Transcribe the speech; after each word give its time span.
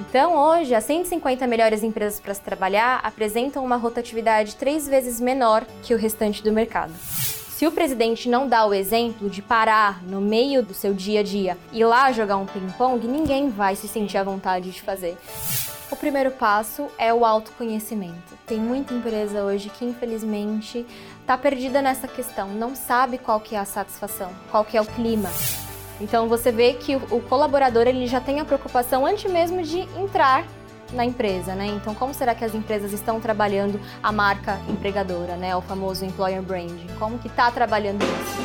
Então, 0.00 0.34
hoje, 0.34 0.74
as 0.74 0.84
150 0.84 1.46
melhores 1.46 1.82
empresas 1.82 2.18
para 2.18 2.32
se 2.32 2.40
trabalhar 2.40 3.00
apresentam 3.02 3.62
uma 3.62 3.76
rotatividade 3.76 4.56
três 4.56 4.88
vezes 4.88 5.20
menor 5.20 5.64
que 5.82 5.92
o 5.92 5.98
restante 5.98 6.42
do 6.42 6.50
mercado. 6.50 6.92
Se 6.94 7.66
o 7.66 7.72
presidente 7.72 8.26
não 8.26 8.48
dá 8.48 8.64
o 8.64 8.72
exemplo 8.72 9.28
de 9.28 9.42
parar 9.42 10.02
no 10.02 10.18
meio 10.18 10.62
do 10.62 10.72
seu 10.72 10.94
dia 10.94 11.20
a 11.20 11.22
dia 11.22 11.58
e 11.70 11.84
lá 11.84 12.10
jogar 12.12 12.38
um 12.38 12.46
ping-pong, 12.46 13.06
ninguém 13.06 13.50
vai 13.50 13.76
se 13.76 13.86
sentir 13.86 14.16
à 14.16 14.24
vontade 14.24 14.70
de 14.70 14.80
fazer. 14.80 15.18
O 15.90 15.96
primeiro 15.96 16.30
passo 16.30 16.88
é 16.96 17.12
o 17.12 17.22
autoconhecimento. 17.22 18.38
Tem 18.46 18.58
muita 18.58 18.94
empresa 18.94 19.44
hoje 19.44 19.68
que, 19.68 19.84
infelizmente, 19.84 20.86
está 21.20 21.36
perdida 21.36 21.82
nessa 21.82 22.08
questão, 22.08 22.48
não 22.48 22.74
sabe 22.74 23.18
qual 23.18 23.38
que 23.38 23.54
é 23.54 23.58
a 23.58 23.66
satisfação, 23.66 24.32
qual 24.50 24.64
que 24.64 24.78
é 24.78 24.80
o 24.80 24.86
clima. 24.86 25.28
Então 26.00 26.28
você 26.28 26.50
vê 26.50 26.72
que 26.72 26.96
o 26.96 27.20
colaborador 27.20 27.86
ele 27.86 28.06
já 28.06 28.20
tem 28.20 28.40
a 28.40 28.44
preocupação 28.44 29.04
antes 29.04 29.30
mesmo 29.30 29.62
de 29.62 29.80
entrar 29.98 30.46
na 30.92 31.04
empresa, 31.04 31.54
né? 31.54 31.66
Então 31.66 31.94
como 31.94 32.14
será 32.14 32.34
que 32.34 32.44
as 32.44 32.54
empresas 32.54 32.92
estão 32.92 33.20
trabalhando 33.20 33.78
a 34.02 34.10
marca 34.10 34.58
empregadora, 34.68 35.36
né? 35.36 35.54
O 35.54 35.60
famoso 35.60 36.04
employer 36.04 36.42
branding. 36.42 36.86
Como 36.98 37.18
que 37.18 37.28
está 37.28 37.50
trabalhando 37.50 38.02
isso? 38.02 38.40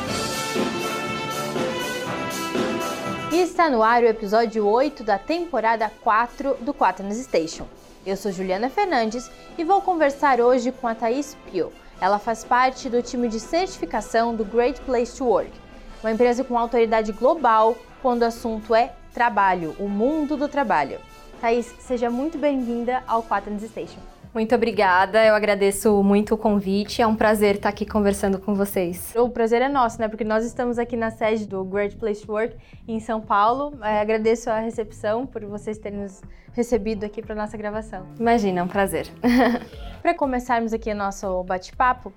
E 3.32 3.40
está 3.40 3.68
no 3.70 3.82
ar 3.82 4.02
o 4.02 4.06
episódio 4.06 4.66
8 4.66 5.02
da 5.02 5.18
temporada 5.18 5.90
4 6.02 6.58
do 6.60 6.72
Quaternos 6.72 7.16
Station. 7.16 7.66
Eu 8.04 8.16
sou 8.16 8.30
Juliana 8.30 8.70
Fernandes 8.70 9.30
e 9.58 9.64
vou 9.64 9.80
conversar 9.80 10.40
hoje 10.40 10.70
com 10.70 10.86
a 10.86 10.94
Thaís 10.94 11.36
Pio. 11.50 11.72
Ela 12.00 12.18
faz 12.18 12.44
parte 12.44 12.88
do 12.88 13.02
time 13.02 13.28
de 13.28 13.40
certificação 13.40 14.34
do 14.34 14.44
Great 14.44 14.80
Place 14.82 15.16
to 15.16 15.24
Work 15.24 15.65
uma 16.02 16.12
empresa 16.12 16.44
com 16.44 16.58
autoridade 16.58 17.12
global 17.12 17.76
quando 18.02 18.22
o 18.22 18.26
assunto 18.26 18.74
é 18.74 18.92
trabalho, 19.12 19.74
o 19.78 19.88
mundo 19.88 20.36
do 20.36 20.48
trabalho. 20.48 20.98
Thaís, 21.40 21.74
seja 21.78 22.10
muito 22.10 22.38
bem-vinda 22.38 23.02
ao 23.06 23.22
Quaternos 23.22 23.62
Station. 23.62 24.00
Muito 24.36 24.54
obrigada, 24.54 25.24
eu 25.24 25.34
agradeço 25.34 26.02
muito 26.02 26.34
o 26.34 26.38
convite, 26.38 27.00
é 27.00 27.06
um 27.06 27.16
prazer 27.16 27.54
estar 27.54 27.70
aqui 27.70 27.86
conversando 27.86 28.38
com 28.38 28.54
vocês. 28.54 29.14
O 29.16 29.30
prazer 29.30 29.62
é 29.62 29.68
nosso, 29.68 29.98
né? 29.98 30.08
Porque 30.08 30.24
nós 30.24 30.44
estamos 30.44 30.78
aqui 30.78 30.94
na 30.94 31.10
sede 31.10 31.46
do 31.46 31.64
Great 31.64 31.96
Place 31.96 32.26
to 32.26 32.32
Work 32.32 32.54
em 32.86 33.00
São 33.00 33.18
Paulo. 33.18 33.78
É, 33.82 33.98
agradeço 33.98 34.50
a 34.50 34.58
recepção 34.58 35.26
por 35.26 35.42
vocês 35.46 35.78
terem 35.78 36.00
nos 36.00 36.20
recebido 36.52 37.04
aqui 37.04 37.22
para 37.22 37.34
nossa 37.34 37.56
gravação. 37.56 38.06
Imagina, 38.20 38.60
é 38.60 38.62
um 38.62 38.68
prazer. 38.68 39.06
para 40.02 40.12
começarmos 40.12 40.74
aqui 40.74 40.90
o 40.90 40.94
nosso 40.94 41.42
bate-papo, 41.44 42.12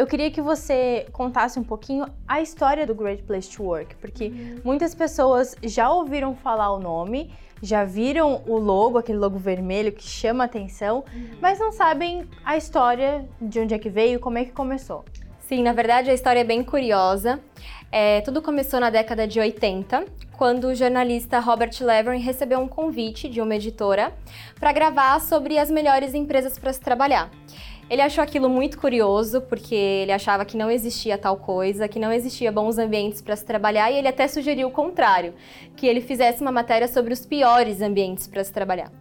eu 0.00 0.06
queria 0.06 0.30
que 0.30 0.40
você 0.40 1.06
contasse 1.12 1.58
um 1.58 1.62
pouquinho 1.62 2.06
a 2.26 2.40
história 2.40 2.86
do 2.86 2.94
Great 2.94 3.22
Place 3.24 3.54
to 3.54 3.62
Work, 3.62 3.96
porque 3.96 4.28
uhum. 4.28 4.60
muitas 4.64 4.94
pessoas 4.94 5.54
já 5.62 5.92
ouviram 5.92 6.34
falar 6.34 6.72
o 6.72 6.80
nome, 6.80 7.34
já 7.62 7.84
viram 7.84 8.40
o 8.46 8.56
logo, 8.56 8.96
aquele 8.96 9.18
logo 9.18 9.38
vermelho 9.38 9.92
que 9.92 10.02
chama 10.02 10.44
atenção, 10.44 11.04
uhum. 11.12 11.28
mas 11.38 11.58
não 11.58 11.70
sabem 11.70 12.26
a 12.42 12.56
história 12.56 13.28
de 13.38 13.60
onde 13.60 13.74
é 13.74 13.78
que 13.78 13.90
veio, 13.90 14.18
como 14.18 14.38
é 14.38 14.46
que 14.46 14.52
começou. 14.52 15.04
Sim, 15.40 15.62
na 15.62 15.74
verdade 15.74 16.10
a 16.10 16.14
história 16.14 16.40
é 16.40 16.44
bem 16.44 16.64
curiosa. 16.64 17.38
É, 17.92 18.22
tudo 18.22 18.40
começou 18.40 18.80
na 18.80 18.88
década 18.88 19.28
de 19.28 19.38
80, 19.38 20.06
quando 20.38 20.68
o 20.68 20.74
jornalista 20.74 21.40
Robert 21.40 21.72
Levering 21.78 22.20
recebeu 22.20 22.58
um 22.58 22.68
convite 22.68 23.28
de 23.28 23.42
uma 23.42 23.54
editora 23.54 24.14
para 24.58 24.72
gravar 24.72 25.20
sobre 25.20 25.58
as 25.58 25.70
melhores 25.70 26.14
empresas 26.14 26.58
para 26.58 26.72
se 26.72 26.80
trabalhar. 26.80 27.30
Ele 27.90 28.02
achou 28.02 28.22
aquilo 28.22 28.48
muito 28.48 28.78
curioso, 28.78 29.40
porque 29.40 29.74
ele 29.74 30.12
achava 30.12 30.44
que 30.44 30.56
não 30.56 30.70
existia 30.70 31.18
tal 31.18 31.36
coisa, 31.36 31.88
que 31.88 31.98
não 31.98 32.12
existia 32.12 32.52
bons 32.52 32.78
ambientes 32.78 33.20
para 33.20 33.34
se 33.34 33.44
trabalhar, 33.44 33.90
e 33.90 33.96
ele 33.96 34.06
até 34.06 34.28
sugeriu 34.28 34.68
o 34.68 34.70
contrário, 34.70 35.34
que 35.76 35.88
ele 35.88 36.00
fizesse 36.00 36.40
uma 36.40 36.52
matéria 36.52 36.86
sobre 36.86 37.12
os 37.12 37.26
piores 37.26 37.82
ambientes 37.82 38.28
para 38.28 38.44
se 38.44 38.52
trabalhar. 38.52 38.92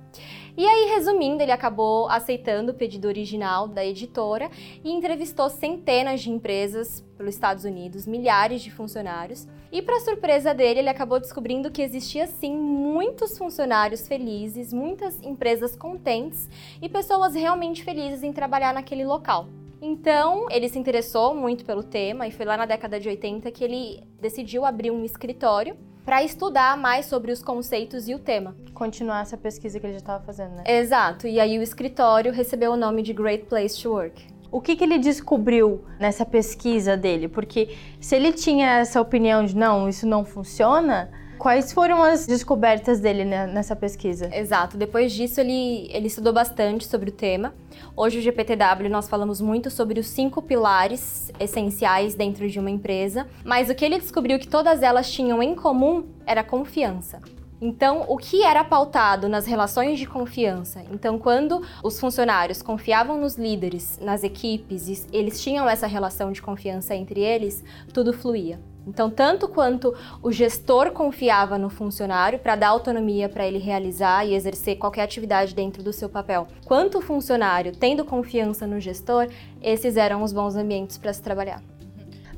E 0.60 0.68
aí, 0.68 0.90
resumindo, 0.90 1.42
ele 1.42 1.54
acabou 1.54 2.10
aceitando 2.10 2.74
o 2.74 2.76
pedido 2.76 3.08
original 3.08 3.66
da 3.66 3.86
editora 3.86 4.52
e 4.84 4.92
entrevistou 4.92 5.50
centenas 5.50 6.20
de 6.20 6.30
empresas 6.30 7.00
pelos 7.16 7.34
Estados 7.34 7.64
Unidos, 7.64 8.06
milhares 8.06 8.62
de 8.62 8.70
funcionários. 8.70 9.48
E 9.72 9.82
para 9.82 10.02
surpresa 10.02 10.54
dele, 10.54 10.80
ele 10.80 10.90
acabou 10.90 11.18
descobrindo 11.18 11.72
que 11.72 11.82
existia 11.82 12.28
sim 12.28 12.58
muitos 12.58 13.38
funcionários 13.38 14.06
felizes, 14.06 14.74
muitas 14.74 15.24
empresas 15.24 15.78
contentes 15.78 16.50
e 16.82 16.90
pessoas 16.90 17.34
realmente 17.36 17.82
felizes 17.82 18.22
em 18.22 18.34
trabalhar 18.34 18.74
naquele 18.74 19.06
local. 19.06 19.48
Então, 19.82 20.48
ele 20.52 20.68
se 20.68 20.78
interessou 20.78 21.34
muito 21.34 21.64
pelo 21.64 21.84
tema 21.84 22.28
e 22.28 22.32
foi 22.32 22.46
lá 22.46 22.58
na 22.58 22.66
década 22.66 23.00
de 23.00 23.08
80 23.08 23.50
que 23.50 23.64
ele 23.64 24.04
decidiu 24.20 24.66
abrir 24.66 24.92
um 24.92 25.06
escritório 25.06 25.78
para 26.06 26.24
estudar 26.24 26.78
mais 26.78 27.06
sobre 27.06 27.32
os 27.32 27.44
conceitos 27.44 28.08
e 28.08 28.16
o 28.16 28.20
tema. 28.20 28.56
Continuar 28.74 29.22
essa 29.22 29.38
pesquisa 29.38 29.80
que 29.80 29.86
ele 29.86 29.94
já 29.94 30.00
estava 30.00 30.24
fazendo, 30.24 30.56
né? 30.56 30.64
Exato. 30.66 31.28
E 31.28 31.40
aí 31.40 31.60
o 31.60 31.62
escritório 31.62 32.32
recebeu 32.32 32.72
o 32.72 32.78
nome 32.78 33.02
de 33.02 33.14
Great 33.14 33.46
Place 33.46 33.82
to 33.82 33.92
Work. 33.92 34.28
O 34.52 34.60
que, 34.60 34.76
que 34.76 34.84
ele 34.84 34.98
descobriu 34.98 35.86
nessa 36.00 36.26
pesquisa 36.26 36.98
dele? 36.98 37.28
Porque 37.28 37.78
se 38.00 38.16
ele 38.16 38.34
tinha 38.34 38.80
essa 38.80 39.00
opinião 39.00 39.46
de 39.46 39.56
não, 39.56 39.88
isso 39.88 40.08
não 40.08 40.26
funciona, 40.26 41.12
Quais 41.40 41.72
foram 41.72 42.04
as 42.04 42.28
descobertas 42.28 43.00
dele 43.00 43.24
nessa 43.24 43.74
pesquisa? 43.74 44.30
Exato. 44.36 44.76
Depois 44.76 45.14
disso, 45.14 45.40
ele, 45.40 45.90
ele 45.90 46.08
estudou 46.08 46.34
bastante 46.34 46.86
sobre 46.86 47.12
o 47.12 47.14
tema. 47.14 47.54
Hoje, 47.96 48.20
o 48.20 48.22
GPTW, 48.22 48.90
nós 48.90 49.08
falamos 49.08 49.40
muito 49.40 49.72
sobre 49.72 50.02
os 50.02 50.08
cinco 50.08 50.42
pilares 50.42 51.32
essenciais 51.40 52.14
dentro 52.14 52.50
de 52.50 52.60
uma 52.60 52.70
empresa, 52.70 53.26
mas 53.46 53.70
o 53.70 53.74
que 53.74 53.86
ele 53.86 53.98
descobriu 53.98 54.38
que 54.38 54.50
todas 54.50 54.82
elas 54.82 55.10
tinham 55.10 55.42
em 55.42 55.56
comum 55.56 56.08
era 56.26 56.44
confiança. 56.44 57.22
Então, 57.62 58.04
o 58.10 58.18
que 58.18 58.44
era 58.44 58.64
pautado 58.66 59.30
nas 59.30 59.46
relações 59.46 59.98
de 59.98 60.06
confiança? 60.06 60.84
Então, 60.92 61.18
quando 61.18 61.66
os 61.82 61.98
funcionários 61.98 62.62
confiavam 62.62 63.18
nos 63.18 63.38
líderes, 63.38 63.98
nas 64.02 64.24
equipes, 64.24 65.08
eles 65.12 65.42
tinham 65.42 65.70
essa 65.70 65.88
relação 65.88 66.34
de 66.34 66.42
confiança 66.42 66.94
entre 66.96 67.22
eles, 67.22 67.64
tudo 67.94 68.12
fluía. 68.12 68.60
Então, 68.90 69.10
tanto 69.10 69.48
quanto 69.48 69.94
o 70.22 70.32
gestor 70.32 70.92
confiava 70.92 71.60
no 71.60 71.70
funcionário 71.70 72.40
para 72.40 72.56
dar 72.56 72.70
autonomia 72.70 73.30
para 73.30 73.48
ele 73.48 73.60
realizar 73.60 74.26
e 74.26 74.34
exercer 74.34 74.78
qualquer 74.78 75.04
atividade 75.04 75.54
dentro 75.54 75.84
do 75.84 75.94
seu 75.94 76.10
papel, 76.10 76.48
quanto 76.66 76.98
o 76.98 77.02
funcionário 77.02 77.72
tendo 77.72 78.04
confiança 78.04 78.66
no 78.66 78.80
gestor, 78.80 79.28
esses 79.62 79.96
eram 79.96 80.24
os 80.24 80.34
bons 80.34 80.56
ambientes 80.56 80.98
para 80.98 81.14
se 81.14 81.22
trabalhar. 81.22 81.62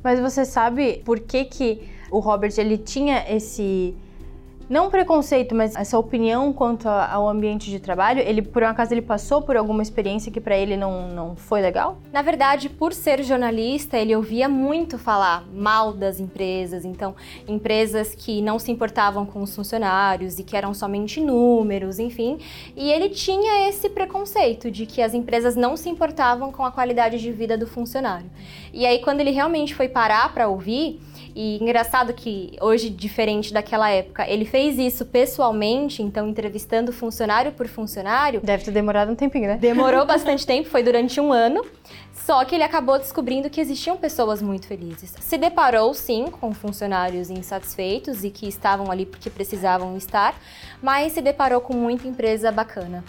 Mas 0.04 0.20
você 0.20 0.44
sabe 0.44 1.02
por 1.06 1.22
que 1.22 1.46
que 1.46 1.90
o 2.12 2.20
Robert 2.20 2.54
ele 2.58 2.78
tinha 2.78 3.26
esse 3.34 3.96
não 4.72 4.90
preconceito, 4.90 5.54
mas 5.54 5.76
essa 5.76 6.00
opinião 6.00 6.54
quanto 6.54 6.88
ao 6.88 7.28
ambiente 7.28 7.70
de 7.70 7.78
trabalho, 7.78 8.22
ele 8.22 8.42
por 8.42 8.64
um 8.64 8.68
acaso 8.68 8.94
ele 8.94 9.02
passou 9.02 9.42
por 9.42 9.58
alguma 9.58 9.84
experiência 9.84 10.32
que 10.32 10.40
para 10.40 10.56
ele 10.56 10.78
não, 10.78 11.09
não 11.09 11.36
foi 11.36 11.59
legal? 11.59 11.98
Na 12.09 12.22
verdade, 12.22 12.70
por 12.70 12.94
ser 12.94 13.22
jornalista, 13.22 13.98
ele 13.98 14.16
ouvia 14.16 14.48
muito 14.48 14.98
falar 14.98 15.46
mal 15.54 15.92
das 15.92 16.22
empresas, 16.22 16.86
então 16.86 17.14
empresas 17.46 18.16
que 18.16 18.42
não 18.42 18.58
se 18.58 18.72
importavam 18.72 19.26
com 19.26 19.42
os 19.42 19.54
funcionários 19.54 20.40
e 20.40 20.44
que 20.44 20.56
eram 20.56 20.74
somente 20.74 21.20
números, 21.20 22.00
enfim, 22.00 22.40
e 22.74 22.90
ele 22.90 23.09
tinha 23.09 23.68
esse 23.68 23.90
preconceito 23.90 24.72
de 24.72 24.86
que 24.86 25.02
as 25.02 25.14
empresas 25.14 25.53
não 25.53 25.76
se 25.76 25.90
importavam 25.90 26.50
com 26.50 26.64
a 26.64 26.72
qualidade 26.72 27.20
de 27.20 27.30
vida 27.30 27.58
do 27.58 27.68
funcionário. 27.68 28.32
E 28.72 28.86
aí 28.86 29.00
quando 29.00 29.20
ele 29.20 29.32
realmente 29.32 29.76
foi 29.76 29.90
parar 29.90 30.34
para 30.34 30.48
ouvir, 30.48 31.02
e 31.36 31.58
engraçado 31.62 32.14
que 32.14 32.56
hoje, 32.62 32.90
diferente 32.90 33.53
daquela 33.53 33.90
época, 33.90 34.28
ele 34.28 34.46
fez 34.46 34.78
isso 34.78 35.06
pessoalmente, 35.06 36.02
então 36.02 36.28
entrevistando 36.28 36.92
funcionário 36.92 37.52
por 37.52 37.68
funcionário. 37.68 38.42
Deve 38.42 38.64
ter 38.64 38.72
demorado 38.72 39.12
um 39.12 39.16
tempinho, 39.16 39.47
né? 39.47 39.58
Demorou 39.58 40.06
bastante 40.08 40.46
tempo, 40.46 40.70
foi 40.70 40.84
durante 40.84 41.20
um 41.20 41.31
ano. 41.31 41.66
Só 42.14 42.46
que 42.46 42.53
ele 42.53 42.64
acabou 42.64 43.00
descobrindo 43.00 43.50
que 43.50 43.59
existiam 43.59 43.97
pessoas 43.97 44.41
muito 44.41 44.68
felizes. 44.68 45.14
Se 45.20 45.38
deparou, 45.38 45.94
sim, 45.94 46.25
com 46.25 46.53
funcionários 46.53 47.30
insatisfeitos 47.30 48.24
e 48.24 48.30
que 48.30 48.47
estavam 48.47 48.91
ali 48.91 49.06
porque 49.06 49.30
precisavam 49.30 49.97
estar, 49.97 50.36
mas 50.81 51.14
se 51.14 51.22
deparou 51.22 51.62
com 51.62 51.74
muita 51.74 52.08
empresa 52.08 52.52
bacana. 52.52 53.03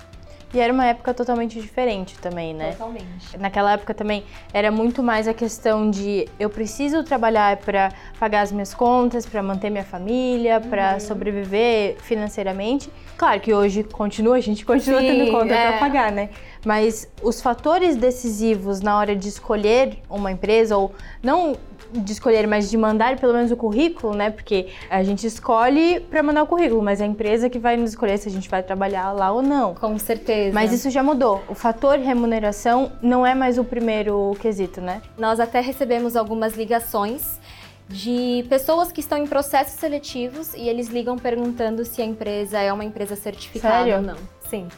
E 0.55 0.61
era 0.61 0.73
uma 0.73 0.87
época 0.87 1.15
totalmente 1.15 1.59
diferente 1.59 2.19
também, 2.19 2.53
né? 2.53 2.73
Totalmente. 2.73 3.39
Naquela 3.39 3.73
época 3.73 3.95
também 3.95 4.23
era 4.53 4.71
muito 4.71 5.03
mais 5.03 5.27
a 5.27 5.33
questão 5.33 5.91
de 5.91 6.29
eu 6.39 6.51
preciso 6.51 7.03
trabalhar 7.03 7.57
para 7.57 7.91
pagar 8.21 8.43
as 8.43 8.53
minhas 8.53 8.75
contas, 8.75 9.25
para 9.25 9.43
manter 9.43 9.71
minha 9.71 9.85
família, 9.85 10.61
uhum. 10.63 10.69
para 10.69 11.01
sobreviver 11.01 11.97
financeiramente. 12.01 12.91
Claro 13.17 13.41
que 13.41 13.55
hoje 13.55 13.83
continua, 13.83 14.37
a 14.37 14.41
gente 14.41 14.65
continua 14.65 15.01
Sim, 15.01 15.07
tendo 15.07 15.31
conta 15.31 15.55
é. 15.55 15.71
para 15.71 15.79
pagar, 15.79 16.13
né? 16.13 16.29
Mas 16.65 17.11
os 17.23 17.41
fatores 17.41 17.97
decisivos 17.97 18.81
na 18.81 18.99
hora 18.99 19.17
de 19.17 19.29
escolher 19.29 19.99
uma 20.09 20.31
empresa 20.31 20.77
ou 20.77 20.93
não 21.23 21.57
de 21.93 22.13
escolher, 22.13 22.47
mas 22.47 22.71
de 22.71 22.77
mandar 22.77 23.19
pelo 23.19 23.33
menos 23.33 23.51
o 23.51 23.57
currículo, 23.57 24.15
né? 24.15 24.31
Porque 24.31 24.69
a 24.89 25.03
gente 25.03 25.27
escolhe 25.27 26.01
para 26.01 26.23
mandar 26.23 26.43
o 26.43 26.47
currículo, 26.47 26.83
mas 26.83 27.01
é 27.01 27.05
a 27.05 27.07
empresa 27.07 27.51
que 27.51 27.59
vai 27.59 27.77
nos 27.77 27.91
escolher 27.91 28.19
se 28.19 28.29
a 28.29 28.33
gente 28.33 28.49
vai 28.49 28.63
trabalhar 28.63 29.13
lá 29.13 29.31
ou 29.31 29.43
não. 29.43 29.75
Com 29.75 29.99
certeza. 29.99 30.55
Mas 30.55 30.73
isso 30.73 30.91
já 30.91 31.03
mudou. 31.03 31.43
O 31.49 31.55
fator 31.55 31.99
remuneração 31.99 32.93
não 33.03 33.27
é 33.27 33.35
mais 33.35 33.59
o 33.59 33.65
primeiro 33.65 34.37
quesito, 34.41 34.81
né? 34.81 35.03
Nós 35.19 35.39
até 35.41 35.61
recebemos 35.61 36.17
algumas 36.17 36.55
ligações 36.55 37.41
de 37.89 38.45
pessoas 38.49 38.91
que 38.91 39.01
estão 39.01 39.19
em 39.19 39.27
processos 39.27 39.79
seletivos 39.79 40.55
e 40.55 40.69
eles 40.69 40.89
ligam 40.89 41.19
perguntando 41.19 41.85
se 41.85 42.01
a 42.01 42.05
empresa 42.05 42.59
é 42.59 42.73
uma 42.73 42.85
empresa 42.85 43.15
certificada 43.15 43.85
Sério? 43.85 43.97
ou 43.97 44.03
não. 44.03 44.17
Sim. 44.49 44.69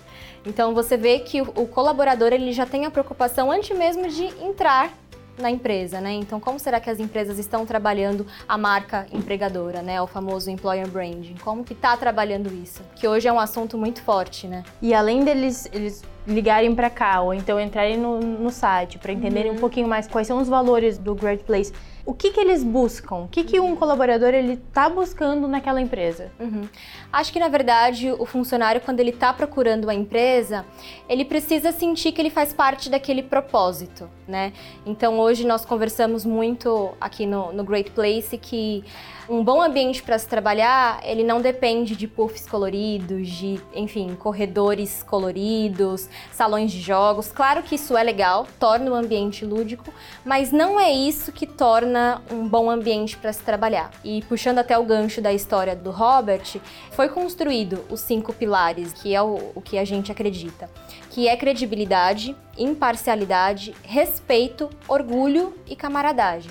Então 0.46 0.74
você 0.74 0.96
vê 0.96 1.20
que 1.20 1.40
o, 1.40 1.48
o 1.56 1.66
colaborador 1.66 2.32
ele 2.32 2.52
já 2.52 2.66
tem 2.66 2.84
a 2.84 2.90
preocupação 2.90 3.50
antes 3.50 3.76
mesmo 3.76 4.08
de 4.08 4.24
entrar 4.44 4.90
na 5.38 5.50
empresa, 5.50 6.00
né? 6.00 6.12
Então, 6.12 6.38
como 6.40 6.58
será 6.58 6.80
que 6.80 6.90
as 6.90 6.98
empresas 6.98 7.38
estão 7.38 7.66
trabalhando 7.66 8.26
a 8.48 8.56
marca 8.56 9.06
empregadora, 9.12 9.82
né? 9.82 10.00
O 10.00 10.06
famoso 10.06 10.50
employer 10.50 10.88
branding. 10.88 11.36
Como 11.42 11.64
que 11.64 11.74
tá 11.74 11.96
trabalhando 11.96 12.52
isso? 12.52 12.82
Que 12.96 13.08
hoje 13.08 13.28
é 13.28 13.32
um 13.32 13.40
assunto 13.40 13.76
muito 13.76 14.02
forte, 14.02 14.46
né? 14.46 14.62
E 14.80 14.94
além 14.94 15.24
deles 15.24 15.68
eles 15.72 16.02
ligarem 16.26 16.74
para 16.74 16.88
cá 16.88 17.20
ou 17.20 17.34
então 17.34 17.60
entrarem 17.60 17.98
no, 17.98 18.18
no 18.18 18.50
site 18.50 18.98
para 18.98 19.12
entenderem 19.12 19.52
um 19.52 19.56
pouquinho 19.56 19.86
mais 19.86 20.06
quais 20.06 20.26
são 20.26 20.40
os 20.40 20.48
valores 20.48 20.96
do 20.98 21.14
Great 21.14 21.44
Place, 21.44 21.72
o 22.06 22.12
que, 22.12 22.30
que 22.30 22.40
eles 22.40 22.62
buscam? 22.62 23.16
O 23.16 23.28
que, 23.28 23.44
que 23.44 23.58
um 23.58 23.74
colaborador 23.74 24.34
ele 24.34 24.58
tá 24.72 24.88
buscando 24.90 25.48
naquela 25.48 25.80
empresa? 25.80 26.30
Uhum. 26.38 26.68
Acho 27.10 27.32
que 27.32 27.38
na 27.38 27.48
verdade 27.48 28.12
o 28.12 28.26
funcionário 28.26 28.80
quando 28.80 29.00
ele 29.00 29.10
está 29.10 29.32
procurando 29.32 29.88
a 29.88 29.94
empresa, 29.94 30.66
ele 31.08 31.24
precisa 31.24 31.72
sentir 31.72 32.12
que 32.12 32.20
ele 32.20 32.30
faz 32.30 32.52
parte 32.52 32.90
daquele 32.90 33.22
propósito, 33.22 34.08
né? 34.28 34.52
Então 34.84 35.18
hoje 35.18 35.46
nós 35.46 35.64
conversamos 35.64 36.26
muito 36.26 36.92
aqui 37.00 37.24
no, 37.24 37.52
no 37.52 37.64
Great 37.64 37.90
Place 37.90 38.36
que 38.36 38.84
um 39.28 39.42
bom 39.42 39.62
ambiente 39.62 40.02
para 40.02 40.18
se 40.18 40.28
trabalhar, 40.28 41.00
ele 41.02 41.24
não 41.24 41.40
depende 41.40 41.96
de 41.96 42.06
puffs 42.06 42.46
coloridos, 42.46 43.28
de, 43.28 43.58
enfim, 43.74 44.14
corredores 44.14 45.02
coloridos, 45.02 46.10
salões 46.32 46.72
de 46.72 46.80
jogos. 46.80 47.30
Claro 47.32 47.62
que 47.62 47.74
isso 47.74 47.96
é 47.96 48.02
legal, 48.02 48.46
torna 48.58 48.90
o 48.90 48.94
ambiente 48.94 49.44
lúdico, 49.44 49.92
mas 50.24 50.52
não 50.52 50.78
é 50.78 50.92
isso 50.92 51.32
que 51.32 51.46
torna 51.46 52.22
um 52.30 52.48
bom 52.48 52.70
ambiente 52.70 53.16
para 53.16 53.32
se 53.32 53.42
trabalhar. 53.42 53.90
E 54.04 54.22
puxando 54.22 54.58
até 54.58 54.78
o 54.78 54.84
gancho 54.84 55.20
da 55.20 55.32
história 55.32 55.74
do 55.74 55.90
Robert, 55.90 56.60
foi 56.90 57.08
construído 57.08 57.84
os 57.90 58.00
cinco 58.00 58.32
pilares, 58.32 58.92
que 58.92 59.14
é 59.14 59.22
o, 59.22 59.52
o 59.54 59.60
que 59.60 59.78
a 59.78 59.84
gente 59.84 60.10
acredita, 60.10 60.70
que 61.10 61.28
é 61.28 61.36
credibilidade, 61.36 62.36
imparcialidade, 62.56 63.74
respeito, 63.82 64.70
orgulho 64.88 65.54
e 65.66 65.74
camaradagem 65.74 66.50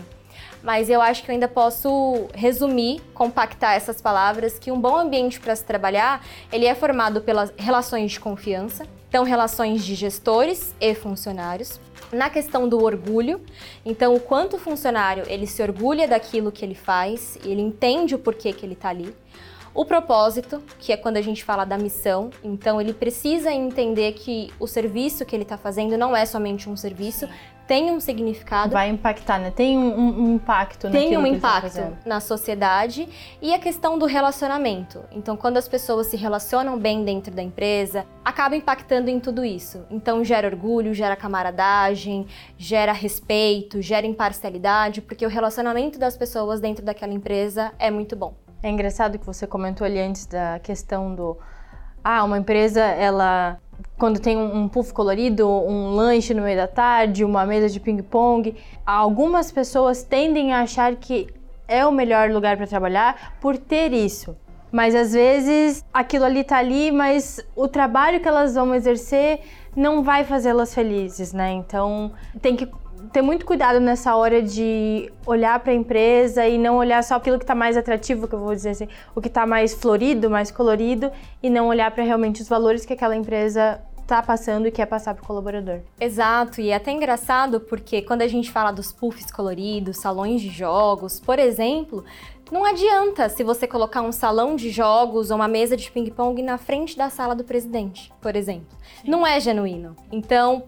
mas 0.63 0.89
eu 0.89 1.01
acho 1.01 1.23
que 1.23 1.29
eu 1.29 1.33
ainda 1.33 1.47
posso 1.47 2.27
resumir, 2.33 3.01
compactar 3.13 3.75
essas 3.75 4.01
palavras 4.01 4.57
que 4.57 4.71
um 4.71 4.79
bom 4.79 4.95
ambiente 4.95 5.39
para 5.39 5.53
se 5.55 5.63
trabalhar, 5.63 6.25
ele 6.51 6.65
é 6.65 6.73
formado 6.73 7.21
pelas 7.21 7.53
relações 7.57 8.13
de 8.13 8.19
confiança, 8.19 8.87
então 9.13 9.23
relações 9.23 9.85
de 9.85 9.93
gestores 9.93 10.73
e 10.81 10.95
funcionários, 10.95 11.79
na 12.11 12.31
questão 12.31 12.67
do 12.67 12.83
orgulho, 12.83 13.39
então 13.85 14.15
o 14.15 14.19
quanto 14.19 14.55
o 14.55 14.59
funcionário 14.59 15.23
ele 15.27 15.45
se 15.45 15.61
orgulha 15.61 16.07
daquilo 16.07 16.51
que 16.51 16.65
ele 16.65 16.73
faz, 16.73 17.37
ele 17.45 17.61
entende 17.61 18.15
o 18.15 18.17
porquê 18.17 18.51
que 18.51 18.65
ele 18.65 18.73
está 18.73 18.89
ali. 18.89 19.15
O 19.75 19.85
propósito, 19.85 20.61
que 20.77 20.91
é 20.91 20.97
quando 20.97 21.17
a 21.17 21.21
gente 21.21 21.43
fala 21.43 21.65
da 21.65 21.79
missão, 21.79 22.29
então 22.43 22.79
ele 22.79 22.93
precisa 22.93 23.51
entender 23.51 24.13
que 24.13 24.53
o 24.59 24.67
serviço 24.67 25.25
que 25.25 25.35
ele 25.35 25.41
está 25.41 25.57
fazendo 25.57 25.97
não 25.97 26.15
é 26.15 26.25
somente 26.27 26.69
um 26.69 26.75
serviço, 26.75 27.27
tem 27.65 27.89
um 27.89 27.99
significado. 27.99 28.71
Vai 28.71 28.89
impactar, 28.89 29.39
né? 29.39 29.49
Tem 29.49 29.75
um, 29.75 30.25
um 30.25 30.35
impacto 30.35 30.91
Tem 30.91 31.17
um 31.17 31.23
tá 31.23 31.27
impacto 31.27 31.97
na 32.05 32.19
sociedade 32.19 33.07
e 33.41 33.51
a 33.51 33.57
questão 33.57 33.97
do 33.97 34.05
relacionamento. 34.05 35.03
Então, 35.11 35.35
quando 35.35 35.57
as 35.57 35.67
pessoas 35.67 36.07
se 36.07 36.17
relacionam 36.17 36.77
bem 36.77 37.03
dentro 37.03 37.33
da 37.33 37.41
empresa, 37.41 38.05
acaba 38.23 38.55
impactando 38.55 39.09
em 39.09 39.19
tudo 39.19 39.43
isso. 39.43 39.85
Então, 39.89 40.23
gera 40.23 40.47
orgulho, 40.47 40.93
gera 40.93 41.15
camaradagem, 41.15 42.27
gera 42.57 42.91
respeito, 42.91 43.81
gera 43.81 44.05
imparcialidade, 44.05 45.01
porque 45.01 45.25
o 45.25 45.29
relacionamento 45.29 45.97
das 45.97 46.15
pessoas 46.15 46.59
dentro 46.59 46.85
daquela 46.85 47.13
empresa 47.13 47.71
é 47.79 47.89
muito 47.89 48.15
bom. 48.15 48.42
É 48.63 48.69
engraçado 48.69 49.19
que 49.19 49.25
você 49.25 49.45
comentou 49.45 49.83
ali 49.85 49.99
antes 49.99 50.25
da 50.25 50.57
questão 50.57 51.13
do 51.13 51.37
ah, 52.01 52.23
uma 52.23 52.37
empresa 52.37 52.79
ela 52.79 53.59
quando 53.97 54.19
tem 54.19 54.37
um, 54.37 54.69
puff 54.69 54.93
colorido, 54.93 55.49
um 55.49 55.91
lanche 55.91 56.33
no 56.33 56.41
meio 56.41 56.55
da 56.55 56.67
tarde, 56.67 57.25
uma 57.25 57.45
mesa 57.45 57.67
de 57.67 57.79
ping-pong, 57.79 58.55
algumas 58.85 59.51
pessoas 59.51 60.03
tendem 60.03 60.53
a 60.53 60.61
achar 60.61 60.95
que 60.95 61.27
é 61.67 61.85
o 61.85 61.91
melhor 61.91 62.29
lugar 62.31 62.55
para 62.55 62.65
trabalhar 62.65 63.35
por 63.41 63.57
ter 63.57 63.91
isso. 63.91 64.35
Mas 64.71 64.95
às 64.95 65.11
vezes 65.11 65.83
aquilo 65.93 66.23
ali 66.23 66.43
tá 66.43 66.57
ali, 66.57 66.89
mas 66.91 67.39
o 67.55 67.67
trabalho 67.67 68.21
que 68.21 68.27
elas 68.27 68.55
vão 68.55 68.73
exercer 68.73 69.41
não 69.75 70.03
vai 70.03 70.23
fazê-las 70.23 70.73
felizes, 70.73 71.33
né? 71.33 71.51
Então 71.51 72.13
tem 72.41 72.55
que 72.55 72.67
ter 73.13 73.21
muito 73.21 73.45
cuidado 73.45 73.79
nessa 73.79 74.15
hora 74.15 74.41
de 74.41 75.13
olhar 75.25 75.59
para 75.59 75.71
a 75.71 75.75
empresa 75.75 76.47
e 76.47 76.57
não 76.57 76.77
olhar 76.77 77.03
só 77.03 77.15
aquilo 77.15 77.37
que 77.37 77.43
está 77.43 77.53
mais 77.53 77.77
atrativo, 77.77 78.27
que 78.27 78.33
eu 78.33 78.39
vou 78.39 78.55
dizer 78.55 78.71
assim, 78.71 78.87
o 79.15 79.21
que 79.21 79.27
está 79.27 79.45
mais 79.45 79.71
florido, 79.75 80.31
mais 80.31 80.49
colorido, 80.49 81.11
e 81.41 81.47
não 81.47 81.67
olhar 81.67 81.91
para 81.91 82.03
realmente 82.03 82.41
os 82.41 82.49
valores 82.49 82.85
que 82.85 82.93
aquela 82.93 83.15
empresa 83.15 83.79
está 84.01 84.21
passando 84.21 84.67
e 84.67 84.71
quer 84.71 84.87
passar 84.87 85.13
para 85.13 85.23
o 85.23 85.27
colaborador. 85.27 85.81
Exato, 86.01 86.59
e 86.59 86.71
é 86.71 86.75
até 86.75 86.91
engraçado 86.91 87.59
porque 87.59 88.01
quando 88.01 88.23
a 88.23 88.27
gente 88.27 88.51
fala 88.51 88.71
dos 88.71 88.91
puffs 88.91 89.31
coloridos, 89.31 89.97
salões 89.97 90.41
de 90.41 90.49
jogos, 90.49 91.19
por 91.19 91.37
exemplo, 91.37 92.03
não 92.51 92.65
adianta 92.65 93.29
se 93.29 93.43
você 93.43 93.67
colocar 93.67 94.01
um 94.01 94.11
salão 94.11 94.55
de 94.55 94.71
jogos 94.71 95.29
ou 95.29 95.37
uma 95.37 95.47
mesa 95.47 95.77
de 95.77 95.89
ping-pong 95.89 96.41
na 96.41 96.57
frente 96.57 96.97
da 96.97 97.09
sala 97.09 97.35
do 97.35 97.43
presidente, 97.43 98.11
por 98.19 98.35
exemplo. 98.35 98.77
Não 99.05 99.25
é 99.25 99.39
genuíno. 99.39 99.95
Então, 100.11 100.63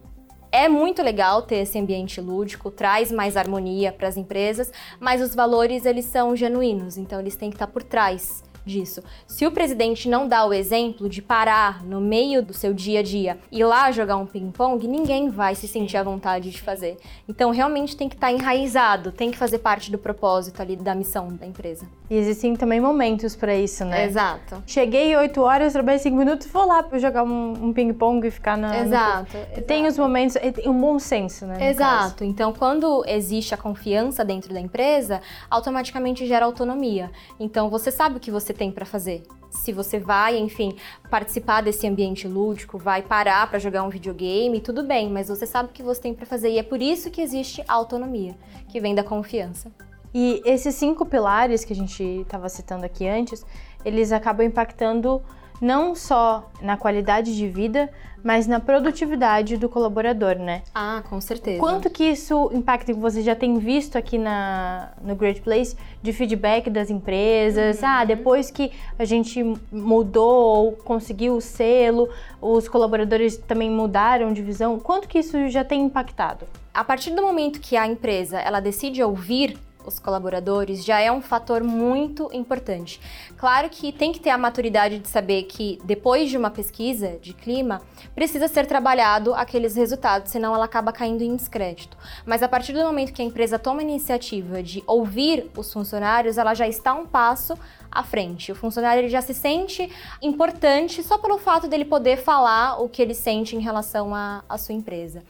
é 0.55 0.69
muito 0.69 1.03
legal 1.03 1.41
ter 1.41 1.57
esse 1.57 1.77
ambiente 1.77 2.21
lúdico, 2.21 2.71
traz 2.71 3.11
mais 3.11 3.35
harmonia 3.35 3.91
para 3.91 4.07
as 4.07 4.15
empresas, 4.15 4.71
mas 5.01 5.21
os 5.21 5.35
valores 5.35 5.85
eles 5.85 6.05
são 6.05 6.33
genuínos, 6.33 6.97
então 6.97 7.19
eles 7.19 7.35
têm 7.35 7.49
que 7.49 7.57
estar 7.57 7.67
por 7.67 7.83
trás 7.83 8.41
disso. 8.65 9.03
Se 9.27 9.45
o 9.45 9.51
presidente 9.51 10.07
não 10.07 10.29
dá 10.29 10.45
o 10.45 10.53
exemplo 10.53 11.09
de 11.09 11.21
parar 11.21 11.83
no 11.83 11.99
meio 11.99 12.41
do 12.41 12.53
seu 12.53 12.73
dia 12.73 13.01
a 13.01 13.03
dia 13.03 13.37
e 13.51 13.63
lá 13.65 13.91
jogar 13.91 14.15
um 14.15 14.25
ping-pong, 14.25 14.87
ninguém 14.87 15.29
vai 15.29 15.55
se 15.55 15.67
sentir 15.67 15.97
à 15.97 16.03
vontade 16.03 16.49
de 16.49 16.61
fazer. 16.61 16.97
Então, 17.27 17.51
realmente 17.51 17.95
tem 17.95 18.07
que 18.07 18.15
estar 18.15 18.31
enraizado, 18.31 19.11
tem 19.11 19.29
que 19.31 19.37
fazer 19.37 19.59
parte 19.59 19.91
do 19.91 19.97
propósito 19.97 20.61
ali 20.61 20.77
da 20.77 20.95
missão 20.95 21.27
da 21.27 21.45
empresa. 21.45 21.85
E 22.09 22.15
existem 22.15 22.55
também 22.55 22.79
momentos 22.79 23.35
para 23.35 23.55
isso, 23.55 23.83
né? 23.83 24.05
Exato. 24.05 24.61
Cheguei 24.65 25.15
8 25.15 25.41
horas, 25.41 25.73
trabalhei 25.73 25.99
5 25.99 26.15
minutos, 26.15 26.47
vou 26.47 26.65
lá 26.65 26.83
para 26.83 26.99
jogar 26.99 27.23
um, 27.23 27.53
um 27.67 27.73
ping-pong 27.73 28.27
e 28.27 28.31
ficar 28.31 28.57
na. 28.57 28.79
Exato, 28.79 29.37
no... 29.37 29.61
Tem 29.63 29.87
os 29.87 29.97
momentos, 29.97 30.35
tem 30.35 30.69
um 30.69 30.79
bom 30.79 30.99
senso, 30.99 31.45
né? 31.45 31.69
Exato. 31.69 32.23
Então, 32.23 32.53
quando 32.53 33.03
existe 33.07 33.53
a 33.53 33.57
confiança 33.57 34.23
dentro 34.23 34.53
da 34.53 34.59
empresa, 34.59 35.21
automaticamente 35.49 36.25
gera 36.27 36.45
autonomia. 36.45 37.09
Então, 37.39 37.69
você 37.69 37.89
sabe 37.89 38.17
o 38.17 38.19
que 38.19 38.29
você 38.29 38.53
tem 38.53 38.71
para 38.71 38.85
fazer. 38.85 39.23
Se 39.49 39.71
você 39.71 39.97
vai, 39.97 40.37
enfim, 40.37 40.75
participar 41.09 41.61
desse 41.61 41.87
ambiente 41.87 42.27
lúdico, 42.27 42.77
vai 42.77 43.01
parar 43.01 43.49
para 43.49 43.57
jogar 43.57 43.83
um 43.83 43.89
videogame, 43.89 44.59
tudo 44.59 44.83
bem, 44.83 45.09
mas 45.09 45.29
você 45.29 45.45
sabe 45.45 45.69
o 45.69 45.71
que 45.71 45.81
você 45.81 46.01
tem 46.01 46.13
para 46.13 46.25
fazer 46.25 46.49
e 46.49 46.59
é 46.59 46.63
por 46.63 46.81
isso 46.81 47.09
que 47.09 47.21
existe 47.21 47.63
a 47.67 47.73
autonomia, 47.73 48.35
que 48.67 48.81
vem 48.81 48.93
da 48.93 49.03
confiança. 49.03 49.71
E 50.17 50.41
esses 50.45 50.73
cinco 50.75 51.05
pilares 51.05 51.65
que 51.65 51.73
a 51.73 51.75
gente 51.75 52.01
estava 52.01 52.47
citando 52.47 52.85
aqui 52.85 53.05
antes, 53.05 53.45
eles 53.83 54.13
acabam 54.13 54.47
impactando 54.47 55.21
não 55.59 55.93
só 55.93 56.49
na 56.61 56.77
qualidade 56.77 57.35
de 57.35 57.49
vida, 57.49 57.89
mas 58.23 58.47
na 58.47 58.61
produtividade 58.61 59.57
do 59.57 59.67
colaborador, 59.67 60.35
né? 60.37 60.61
Ah, 60.73 61.03
com 61.09 61.19
certeza. 61.19 61.59
Quanto 61.59 61.89
que 61.89 62.05
isso 62.05 62.49
impacta 62.53 62.93
que 62.93 62.99
você 62.99 63.21
já 63.21 63.35
tem 63.35 63.59
visto 63.59 63.97
aqui 63.97 64.17
na, 64.17 64.93
no 65.01 65.17
Great 65.17 65.41
Place 65.41 65.75
de 66.01 66.13
feedback 66.13 66.69
das 66.69 66.89
empresas? 66.89 67.81
Uhum. 67.81 67.85
Ah, 67.85 68.05
depois 68.05 68.49
que 68.49 68.71
a 68.97 69.03
gente 69.03 69.43
mudou 69.69 70.65
ou 70.65 70.71
conseguiu 70.71 71.35
o 71.35 71.41
selo, 71.41 72.07
os 72.41 72.69
colaboradores 72.69 73.35
também 73.35 73.69
mudaram 73.69 74.31
de 74.31 74.41
visão. 74.41 74.79
Quanto 74.79 75.09
que 75.09 75.19
isso 75.19 75.49
já 75.49 75.65
tem 75.65 75.81
impactado? 75.81 76.45
A 76.73 76.85
partir 76.85 77.11
do 77.11 77.21
momento 77.21 77.59
que 77.59 77.75
a 77.75 77.85
empresa 77.85 78.39
ela 78.39 78.61
decide 78.61 79.03
ouvir 79.03 79.59
os 79.85 79.99
colaboradores 79.99 80.83
já 80.83 80.99
é 80.99 81.11
um 81.11 81.21
fator 81.21 81.63
muito 81.63 82.29
importante. 82.33 82.99
Claro 83.37 83.69
que 83.69 83.91
tem 83.91 84.11
que 84.11 84.19
ter 84.19 84.29
a 84.29 84.37
maturidade 84.37 84.99
de 84.99 85.07
saber 85.07 85.43
que 85.43 85.79
depois 85.83 86.29
de 86.29 86.37
uma 86.37 86.49
pesquisa 86.49 87.17
de 87.21 87.33
clima, 87.33 87.81
precisa 88.13 88.47
ser 88.47 88.65
trabalhado 88.65 89.33
aqueles 89.33 89.75
resultados, 89.75 90.31
senão 90.31 90.55
ela 90.55 90.65
acaba 90.65 90.91
caindo 90.91 91.21
em 91.21 91.35
descrédito. 91.35 91.97
Mas 92.25 92.41
a 92.41 92.47
partir 92.47 92.73
do 92.73 92.79
momento 92.79 93.13
que 93.13 93.21
a 93.21 93.25
empresa 93.25 93.59
toma 93.59 93.81
a 93.81 93.83
iniciativa 93.83 94.63
de 94.63 94.83
ouvir 94.87 95.49
os 95.55 95.71
funcionários, 95.71 96.37
ela 96.37 96.53
já 96.53 96.67
está 96.67 96.93
um 96.93 97.05
passo 97.05 97.57
à 97.91 98.03
frente. 98.03 98.51
O 98.51 98.55
funcionário 98.55 99.01
ele 99.01 99.09
já 99.09 99.21
se 99.21 99.33
sente 99.33 99.89
importante 100.21 101.01
só 101.03 101.17
pelo 101.17 101.37
fato 101.37 101.67
dele 101.67 101.85
poder 101.85 102.17
falar 102.17 102.81
o 102.81 102.89
que 102.89 103.01
ele 103.01 103.13
sente 103.13 103.55
em 103.55 103.59
relação 103.59 104.13
à 104.13 104.57
sua 104.57 104.75
empresa. 104.75 105.23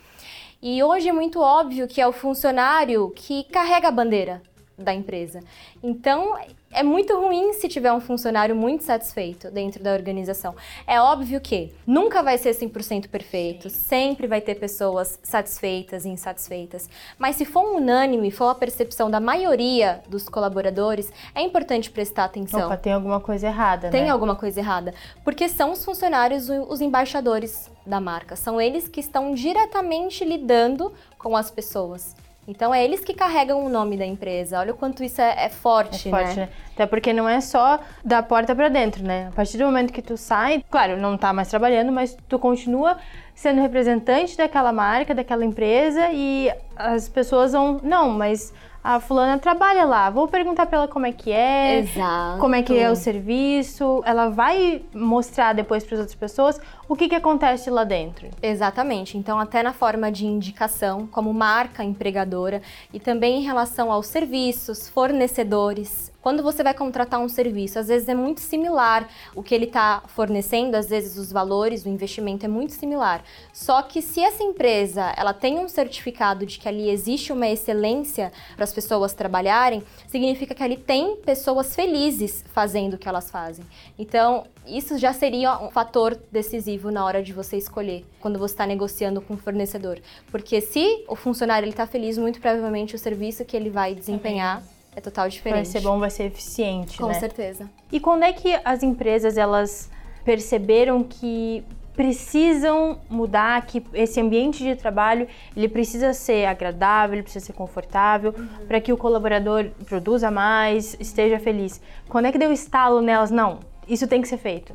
E 0.67 0.81
hoje 0.81 1.07
é 1.07 1.13
muito 1.13 1.39
óbvio 1.41 1.87
que 1.87 2.01
é 2.01 2.07
o 2.07 2.11
funcionário 2.11 3.11
que 3.15 3.43
carrega 3.43 3.87
a 3.87 3.91
bandeira 3.91 4.41
da 4.77 4.93
empresa. 4.93 5.39
Então, 5.81 6.37
é 6.71 6.83
muito 6.83 7.17
ruim 7.17 7.53
se 7.53 7.69
tiver 7.69 7.91
um 7.93 8.01
funcionário 8.01 8.55
muito 8.55 8.83
satisfeito 8.83 9.49
dentro 9.49 9.81
da 9.81 9.93
organização. 9.93 10.55
É 10.85 10.99
óbvio 10.99 11.39
que 11.39 11.73
nunca 11.87 12.21
vai 12.21 12.37
ser 12.37 12.51
100% 12.51 13.07
perfeito, 13.07 13.69
sempre 13.69 14.27
vai 14.27 14.41
ter 14.41 14.55
pessoas 14.55 15.17
satisfeitas 15.23 16.03
e 16.03 16.09
insatisfeitas, 16.09 16.89
mas 17.17 17.37
se 17.37 17.45
for 17.45 17.75
unânime, 17.75 18.29
for 18.31 18.49
a 18.49 18.55
percepção 18.55 19.09
da 19.09 19.19
maioria 19.19 20.01
dos 20.09 20.27
colaboradores, 20.27 21.11
é 21.33 21.41
importante 21.41 21.89
prestar 21.89 22.25
atenção. 22.25 22.65
Opa, 22.65 22.77
tem 22.77 22.91
alguma 22.91 23.21
coisa 23.21 23.47
errada, 23.47 23.89
Tem 23.89 24.03
né? 24.03 24.09
alguma 24.09 24.35
coisa 24.35 24.59
errada, 24.59 24.93
porque 25.23 25.47
são 25.47 25.71
os 25.71 25.85
funcionários 25.85 26.49
os 26.49 26.81
embaixadores 26.81 27.71
da 27.85 28.01
marca, 28.01 28.35
são 28.35 28.59
eles 28.59 28.89
que 28.89 28.99
estão 28.99 29.33
diretamente 29.33 30.25
lidando 30.25 30.91
com 31.17 31.37
as 31.37 31.49
pessoas. 31.49 32.15
Então 32.47 32.73
é 32.73 32.83
eles 32.83 33.03
que 33.03 33.13
carregam 33.13 33.65
o 33.65 33.69
nome 33.69 33.97
da 33.97 34.05
empresa. 34.05 34.59
Olha 34.59 34.73
o 34.73 34.77
quanto 34.77 35.03
isso 35.03 35.19
é, 35.19 35.45
é 35.45 35.49
forte, 35.49 36.07
É 36.07 36.11
forte, 36.11 36.35
né? 36.37 36.45
né? 36.45 36.49
Até 36.73 36.85
porque 36.85 37.11
não 37.11 37.27
é 37.27 37.41
só 37.41 37.79
da 38.03 38.21
porta 38.21 38.55
para 38.55 38.69
dentro, 38.69 39.03
né? 39.03 39.29
A 39.29 39.31
partir 39.31 39.57
do 39.57 39.65
momento 39.65 39.91
que 39.91 40.01
tu 40.01 40.15
sai, 40.15 40.63
claro, 40.69 40.97
não 40.97 41.17
tá 41.17 41.33
mais 41.33 41.47
trabalhando, 41.47 41.91
mas 41.91 42.15
tu 42.27 42.37
continua 42.37 42.97
sendo 43.33 43.61
representante 43.61 44.37
daquela 44.37 44.71
marca, 44.71 45.15
daquela 45.15 45.43
empresa 45.43 46.09
e 46.11 46.51
as 46.75 47.09
pessoas 47.09 47.51
vão, 47.53 47.79
não, 47.83 48.09
mas 48.09 48.53
a 48.83 48.99
fulana 48.99 49.39
trabalha 49.39 49.83
lá, 49.83 50.11
vou 50.11 50.27
perguntar 50.27 50.67
pra 50.67 50.77
ela 50.77 50.87
como 50.87 51.07
é 51.07 51.11
que 51.11 51.31
é, 51.31 51.79
Exato. 51.79 52.39
como 52.39 52.53
é 52.53 52.61
que 52.61 52.77
é 52.77 52.89
o 52.89 52.95
serviço, 52.95 54.03
ela 54.05 54.29
vai 54.29 54.83
mostrar 54.93 55.53
depois 55.53 55.83
para 55.83 55.95
as 55.95 55.99
outras 56.01 56.15
pessoas 56.15 56.61
o 56.87 56.95
que 56.95 57.09
que 57.09 57.15
acontece 57.15 57.69
lá 57.69 57.83
dentro. 57.83 58.29
Exatamente. 58.41 59.17
Então, 59.17 59.39
até 59.39 59.63
na 59.63 59.73
forma 59.73 60.11
de 60.11 60.25
indicação, 60.25 61.07
como 61.07 61.33
marca 61.33 61.83
empregadora, 61.83 62.61
e 62.93 62.99
também 62.99 63.39
em 63.39 63.43
relação 63.43 63.91
aos 63.91 64.07
serviços, 64.07 64.87
fornecedores. 64.89 66.13
Quando 66.21 66.41
você 66.41 66.63
vai 66.63 66.73
contratar 66.73 67.19
um 67.19 67.29
serviço, 67.29 67.77
às 67.77 67.87
vezes 67.87 68.09
é 68.09 68.15
muito 68.15 68.41
similar 68.41 69.07
o 69.35 69.43
que 69.43 69.53
ele 69.53 69.65
está 69.65 70.01
fornecendo, 70.07 70.75
às 70.75 70.89
vezes 70.89 71.17
os 71.17 71.31
valores, 71.31 71.85
o 71.85 71.89
investimento 71.89 72.45
é 72.45 72.49
muito 72.49 72.73
similar. 72.73 73.23
Só 73.53 73.83
que 73.83 74.01
se 74.01 74.21
essa 74.21 74.41
empresa 74.41 75.13
ela 75.15 75.33
tem 75.33 75.59
um 75.59 75.67
certificado 75.67 76.43
de 76.43 76.57
que 76.57 76.67
ali 76.67 76.89
existe 76.89 77.31
uma 77.31 77.47
excelência 77.47 78.33
para 78.55 78.63
as 78.63 78.73
pessoas 78.73 79.13
trabalharem, 79.13 79.83
significa 80.07 80.55
que 80.55 80.63
ali 80.63 80.77
tem 80.77 81.15
pessoas 81.17 81.75
felizes 81.75 82.43
fazendo 82.53 82.95
o 82.95 82.97
que 82.97 83.07
elas 83.07 83.29
fazem. 83.29 83.63
Então, 83.97 84.45
isso 84.65 84.97
já 84.97 85.13
seria 85.13 85.59
um 85.59 85.69
fator 85.69 86.19
decisivo 86.31 86.74
na 86.91 87.03
hora 87.03 87.23
de 87.23 87.33
você 87.33 87.57
escolher, 87.57 88.05
quando 88.19 88.37
você 88.37 88.53
está 88.53 88.65
negociando 88.65 89.21
com 89.21 89.33
o 89.33 89.37
fornecedor. 89.37 89.99
Porque 90.31 90.61
se 90.61 91.03
o 91.07 91.15
funcionário 91.15 91.67
está 91.67 91.85
feliz, 91.85 92.17
muito 92.17 92.39
provavelmente 92.39 92.95
o 92.95 92.97
serviço 92.97 93.43
que 93.45 93.55
ele 93.55 93.69
vai 93.69 93.93
desempenhar 93.95 94.63
é 94.95 95.01
total 95.01 95.27
diferente. 95.27 95.55
Vai 95.55 95.65
ser 95.65 95.81
bom, 95.81 95.99
vai 95.99 96.09
ser 96.09 96.23
eficiente, 96.23 96.97
Com 96.97 97.07
né? 97.07 97.15
certeza. 97.15 97.69
E 97.91 97.99
quando 97.99 98.23
é 98.23 98.31
que 98.31 98.57
as 98.63 98.81
empresas 98.81 99.37
elas 99.37 99.89
perceberam 100.23 101.03
que 101.03 101.63
precisam 101.95 102.99
mudar, 103.09 103.65
que 103.65 103.81
esse 103.93 104.19
ambiente 104.19 104.63
de 104.63 104.75
trabalho 104.75 105.27
ele 105.55 105.69
precisa 105.69 106.13
ser 106.13 106.45
agradável, 106.45 107.15
ele 107.15 107.23
precisa 107.23 107.45
ser 107.45 107.53
confortável, 107.53 108.33
para 108.67 108.81
que 108.81 108.91
o 108.91 108.97
colaborador 108.97 109.69
produza 109.85 110.29
mais, 110.29 110.95
esteja 110.99 111.39
feliz. 111.39 111.81
Quando 112.09 112.25
é 112.25 112.31
que 112.31 112.37
deu 112.37 112.51
estalo 112.51 113.01
nelas? 113.01 113.31
Não, 113.31 113.59
isso 113.87 114.07
tem 114.07 114.21
que 114.21 114.27
ser 114.27 114.37
feito. 114.37 114.73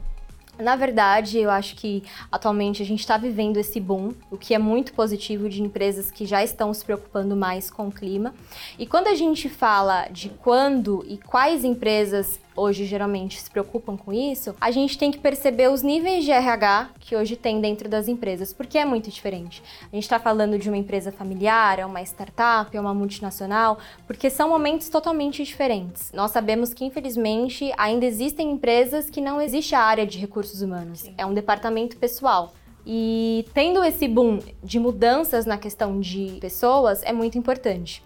Na 0.61 0.77
verdade, 0.77 1.39
eu 1.39 1.51
acho 1.51 1.75
que 1.77 2.03
atualmente 2.31 2.83
a 2.83 2.87
gente 2.87 3.01
está 3.01 3.17
vivendo 3.17 3.57
esse 3.57 3.81
boom, 3.81 4.13
o 4.31 4.37
que 4.37 4.55
é 4.55 4.59
muito 4.59 4.93
positivo 4.93 5.49
de 5.49 5.63
empresas 5.63 6.11
que 6.11 6.27
já 6.27 6.45
estão 6.45 6.73
se 6.75 6.85
preocupando 6.85 7.35
mais 7.35 7.71
com 7.71 7.89
o 7.89 7.93
clima. 7.93 8.35
E 8.79 8.87
quando 8.87 9.07
a 9.09 9.15
gente 9.15 9.49
fala 9.49 10.09
de 10.09 10.29
quando 10.29 11.05
e 11.09 11.17
quais 11.17 11.65
empresas 11.65 12.39
hoje 12.61 12.85
geralmente 12.85 13.41
se 13.41 13.51
preocupam 13.51 13.97
com 13.97 14.13
isso, 14.13 14.55
a 14.61 14.71
gente 14.71 14.99
tem 14.99 15.11
que 15.11 15.19
perceber 15.19 15.71
os 15.71 15.83
níveis 15.83 16.25
de 16.25 16.31
RH 16.31 16.91
que 17.01 17.17
hoje 17.17 17.37
tem 17.37 17.61
dentro 17.61 17.89
das 17.89 18.07
empresas, 18.07 18.53
porque 18.53 18.77
é 18.77 18.85
muito 18.85 19.11
diferente. 19.11 19.63
A 19.91 19.95
gente 19.95 20.05
está 20.05 20.19
falando 20.19 20.59
de 20.59 20.69
uma 20.69 20.77
empresa 20.77 21.11
familiar, 21.11 21.79
é 21.79 21.87
uma 21.87 22.03
startup, 22.03 22.77
é 22.77 22.81
uma 22.81 22.95
multinacional, 22.95 23.79
porque 24.07 24.29
são 24.29 24.51
momentos 24.51 24.89
totalmente 24.89 25.43
diferentes. 25.43 26.13
Nós 26.13 26.31
sabemos 26.31 26.75
que, 26.75 26.85
infelizmente, 26.85 27.73
ainda 27.79 28.05
existem 28.05 28.51
empresas 28.51 29.09
que 29.09 29.21
não 29.21 29.41
existe 29.41 29.75
a 29.75 29.81
área 29.81 30.07
de 30.07 30.19
recursos 30.19 30.61
humanos, 30.61 31.11
é 31.17 31.25
um 31.25 31.35
departamento 31.35 31.97
pessoal. 31.97 32.53
E 32.87 33.45
tendo 33.53 33.85
esse 33.85 34.09
boom 34.09 34.39
de 34.63 34.79
mudanças 34.79 35.45
na 35.45 35.59
questão 35.59 36.01
de 36.01 36.39
pessoas 36.41 37.03
é 37.03 37.13
muito 37.13 37.37
importante. 37.37 38.03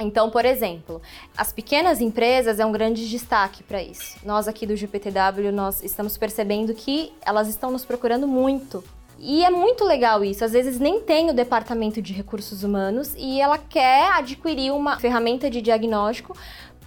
Então, 0.00 0.30
por 0.30 0.44
exemplo, 0.44 1.00
as 1.36 1.52
pequenas 1.52 2.00
empresas 2.00 2.58
é 2.58 2.66
um 2.66 2.72
grande 2.72 3.08
destaque 3.08 3.62
para 3.62 3.82
isso. 3.82 4.16
Nós 4.24 4.48
aqui 4.48 4.66
do 4.66 4.76
GPTW, 4.76 5.52
nós 5.52 5.82
estamos 5.82 6.16
percebendo 6.16 6.74
que 6.74 7.12
elas 7.24 7.48
estão 7.48 7.70
nos 7.70 7.84
procurando 7.84 8.26
muito. 8.26 8.82
E 9.18 9.44
é 9.44 9.50
muito 9.50 9.84
legal 9.84 10.24
isso. 10.24 10.44
Às 10.44 10.52
vezes 10.52 10.80
nem 10.80 11.00
tem 11.00 11.30
o 11.30 11.32
departamento 11.32 12.02
de 12.02 12.12
recursos 12.12 12.64
humanos 12.64 13.14
e 13.16 13.40
ela 13.40 13.56
quer 13.56 14.10
adquirir 14.14 14.72
uma 14.72 14.98
ferramenta 14.98 15.48
de 15.48 15.62
diagnóstico 15.62 16.36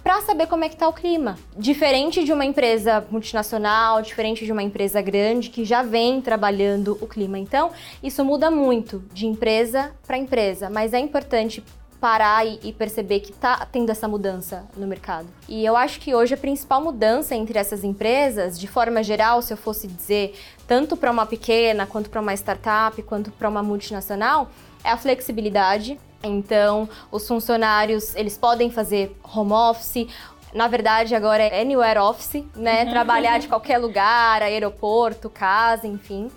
para 0.02 0.20
saber 0.20 0.46
como 0.46 0.62
é 0.62 0.68
que 0.68 0.76
tá 0.76 0.86
o 0.86 0.92
clima. 0.92 1.36
Diferente 1.56 2.22
de 2.22 2.32
uma 2.32 2.44
empresa 2.44 3.04
multinacional, 3.10 4.02
diferente 4.02 4.44
de 4.44 4.52
uma 4.52 4.62
empresa 4.62 5.00
grande 5.00 5.50
que 5.50 5.64
já 5.64 5.82
vem 5.82 6.20
trabalhando 6.20 6.96
o 7.00 7.06
clima. 7.08 7.38
Então, 7.38 7.72
isso 8.02 8.24
muda 8.24 8.48
muito 8.50 9.02
de 9.12 9.26
empresa 9.26 9.92
para 10.06 10.16
empresa, 10.16 10.70
mas 10.70 10.92
é 10.92 11.00
importante 11.00 11.64
parar 12.00 12.46
e, 12.46 12.58
e, 12.62 12.72
perceber 12.72 13.20
que 13.20 13.32
está 13.32 13.66
tendo 13.66 13.90
essa 13.90 14.06
mudança 14.06 14.66
no 14.76 14.86
mercado. 14.86 15.26
E 15.48 15.64
eu 15.64 15.76
acho 15.76 15.98
que 16.00 16.14
hoje 16.14 16.34
a 16.34 16.36
principal 16.36 16.80
mudança 16.80 17.34
entre 17.34 17.58
essas 17.58 17.82
empresas, 17.84 18.58
de 18.58 18.66
forma 18.66 19.02
geral, 19.02 19.42
se 19.42 19.52
eu 19.52 19.56
fosse 19.56 19.86
dizer, 19.86 20.38
tanto 20.66 20.96
para 20.96 21.10
uma 21.10 21.26
pequena, 21.26 21.86
quanto 21.86 22.10
para 22.10 22.20
uma 22.20 22.34
startup, 22.34 23.00
quanto 23.02 23.30
para 23.30 23.48
uma 23.48 23.62
multinacional, 23.62 24.50
é 24.84 24.90
a 24.90 24.96
flexibilidade. 24.96 25.98
Então, 26.22 26.88
os 27.10 27.26
funcionários, 27.26 28.14
eles 28.16 28.36
podem 28.36 28.70
fazer 28.70 29.16
home 29.22 29.52
office, 29.52 30.06
na 30.54 30.68
verdade, 30.68 31.14
agora 31.14 31.42
é 31.42 31.60
anywhere 31.60 31.98
office, 31.98 32.42
né? 32.54 32.84
Uhum. 32.84 32.90
Trabalhar 32.90 33.38
de 33.38 33.46
qualquer 33.46 33.78
lugar, 33.78 34.42
aeroporto, 34.42 35.28
casa, 35.28 35.86
enfim. 35.86 36.30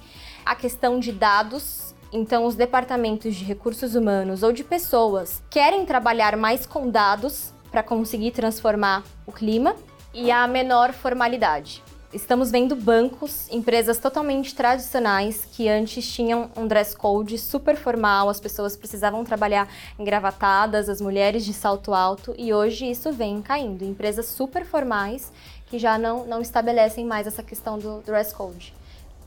A 0.45 0.55
questão 0.55 0.99
de 0.99 1.11
dados 1.11 1.88
então, 2.11 2.45
os 2.45 2.55
departamentos 2.55 3.35
de 3.35 3.43
recursos 3.43 3.93
humanos 3.93 4.41
ou 4.41 4.51
de 4.51 4.63
pessoas 4.63 5.43
querem 5.49 5.85
trabalhar 5.85 6.35
mais 6.35 6.65
com 6.65 6.89
dados 6.89 7.53
para 7.69 7.83
conseguir 7.83 8.31
transformar 8.31 9.03
o 9.27 9.31
clima 9.31 9.75
e 10.13 10.31
a 10.31 10.47
menor 10.47 10.91
formalidade. 10.91 11.83
Estamos 12.11 12.49
vendo 12.49 12.75
bancos, 12.75 13.47
empresas 13.51 13.99
totalmente 13.99 14.55
tradicionais 14.55 15.45
que 15.45 15.69
antes 15.69 16.11
tinham 16.11 16.49
um 16.57 16.65
dress 16.65 16.97
code 16.97 17.37
super 17.37 17.75
formal, 17.75 18.27
as 18.29 18.39
pessoas 18.39 18.75
precisavam 18.75 19.23
trabalhar 19.23 19.69
engravatadas, 19.99 20.89
as 20.89 20.99
mulheres 20.99 21.45
de 21.45 21.53
salto 21.53 21.93
alto, 21.93 22.33
e 22.35 22.51
hoje 22.51 22.89
isso 22.89 23.11
vem 23.11 23.43
caindo. 23.43 23.85
Empresas 23.85 24.25
super 24.25 24.65
formais 24.65 25.31
que 25.67 25.77
já 25.77 25.99
não, 25.99 26.25
não 26.25 26.41
estabelecem 26.41 27.05
mais 27.05 27.27
essa 27.27 27.43
questão 27.43 27.77
do 27.77 28.01
dress 28.01 28.33
code. 28.33 28.73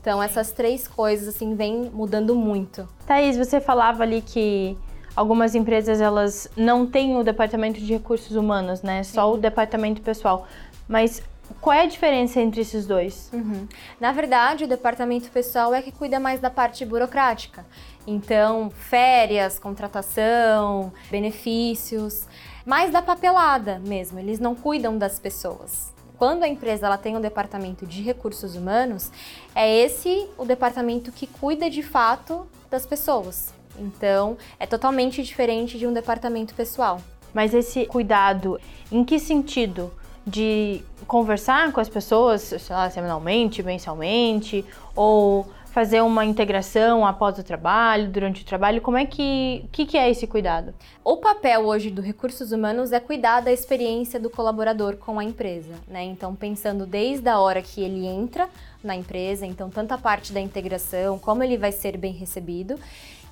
Então, 0.03 0.21
essas 0.21 0.51
três 0.51 0.85
coisas, 0.85 1.33
assim, 1.33 1.55
vêm 1.55 1.89
mudando 1.93 2.35
muito. 2.35 2.85
Thaís, 3.07 3.37
você 3.37 3.61
falava 3.61 4.03
ali 4.03 4.21
que 4.21 4.77
algumas 5.15 5.55
empresas, 5.55 6.01
elas 6.01 6.45
não 6.57 6.85
têm 6.85 7.15
o 7.15 7.23
departamento 7.23 7.79
de 7.79 7.93
recursos 7.93 8.35
humanos, 8.35 8.81
né? 8.81 9.01
Sim. 9.01 9.13
Só 9.13 9.33
o 9.33 9.37
departamento 9.37 10.01
pessoal. 10.01 10.45
Mas 10.89 11.23
qual 11.61 11.73
é 11.73 11.83
a 11.83 11.85
diferença 11.85 12.41
entre 12.41 12.59
esses 12.59 12.85
dois? 12.85 13.29
Uhum. 13.31 13.65
Na 13.97 14.11
verdade, 14.11 14.65
o 14.65 14.67
departamento 14.67 15.31
pessoal 15.31 15.73
é 15.73 15.81
que 15.81 15.93
cuida 15.93 16.19
mais 16.19 16.41
da 16.41 16.49
parte 16.49 16.85
burocrática. 16.85 17.65
Então, 18.05 18.69
férias, 18.71 19.57
contratação, 19.57 20.91
benefícios, 21.09 22.27
mais 22.65 22.91
da 22.91 23.01
papelada 23.01 23.79
mesmo. 23.79 24.19
Eles 24.19 24.37
não 24.37 24.53
cuidam 24.53 24.97
das 24.97 25.17
pessoas 25.17 25.92
quando 26.17 26.43
a 26.43 26.47
empresa 26.47 26.85
ela 26.85 26.97
tem 26.97 27.17
um 27.17 27.21
departamento 27.21 27.85
de 27.85 28.01
recursos 28.01 28.55
humanos, 28.55 29.11
é 29.55 29.69
esse 29.69 30.27
o 30.37 30.45
departamento 30.45 31.11
que 31.11 31.27
cuida 31.27 31.69
de 31.69 31.83
fato 31.83 32.47
das 32.69 32.85
pessoas. 32.85 33.53
Então, 33.77 34.37
é 34.59 34.65
totalmente 34.65 35.23
diferente 35.23 35.77
de 35.77 35.87
um 35.87 35.93
departamento 35.93 36.53
pessoal. 36.53 37.01
Mas 37.33 37.53
esse 37.53 37.85
cuidado, 37.87 38.59
em 38.91 39.03
que 39.03 39.19
sentido? 39.19 39.91
De 40.25 40.81
conversar 41.05 41.71
com 41.73 41.81
as 41.81 41.89
pessoas, 41.89 42.41
sei 42.41 42.75
lá, 42.75 42.89
semanalmente, 42.89 43.61
mensalmente, 43.61 44.63
ou 44.95 45.47
fazer 45.73 46.01
uma 46.01 46.23
integração 46.23 47.03
após 47.03 47.39
o 47.39 47.43
trabalho, 47.43 48.07
durante 48.07 48.43
o 48.43 48.45
trabalho? 48.45 48.79
Como 48.79 48.95
é 48.95 49.07
que, 49.07 49.65
que, 49.71 49.87
que 49.87 49.97
é 49.97 50.07
esse 50.07 50.27
cuidado? 50.27 50.71
O 51.03 51.17
papel 51.17 51.65
hoje 51.65 51.89
do 51.89 51.99
recursos 51.99 52.51
humanos 52.51 52.91
é 52.91 52.99
cuidar 52.99 53.41
da 53.41 53.51
experiência 53.51 54.19
do 54.19 54.29
colaborador 54.29 54.97
com 54.97 55.17
a 55.17 55.23
empresa, 55.23 55.73
né? 55.87 56.03
Então, 56.03 56.35
pensando 56.35 56.85
desde 56.85 57.27
a 57.27 57.39
hora 57.39 57.59
que 57.59 57.81
ele 57.81 58.05
entra 58.05 58.47
na 58.83 58.95
empresa, 58.95 59.47
então 59.47 59.67
tanto 59.67 59.93
a 59.93 59.97
parte 59.97 60.31
da 60.31 60.39
integração, 60.39 61.17
como 61.17 61.43
ele 61.43 61.57
vai 61.57 61.71
ser 61.71 61.97
bem 61.97 62.13
recebido, 62.13 62.79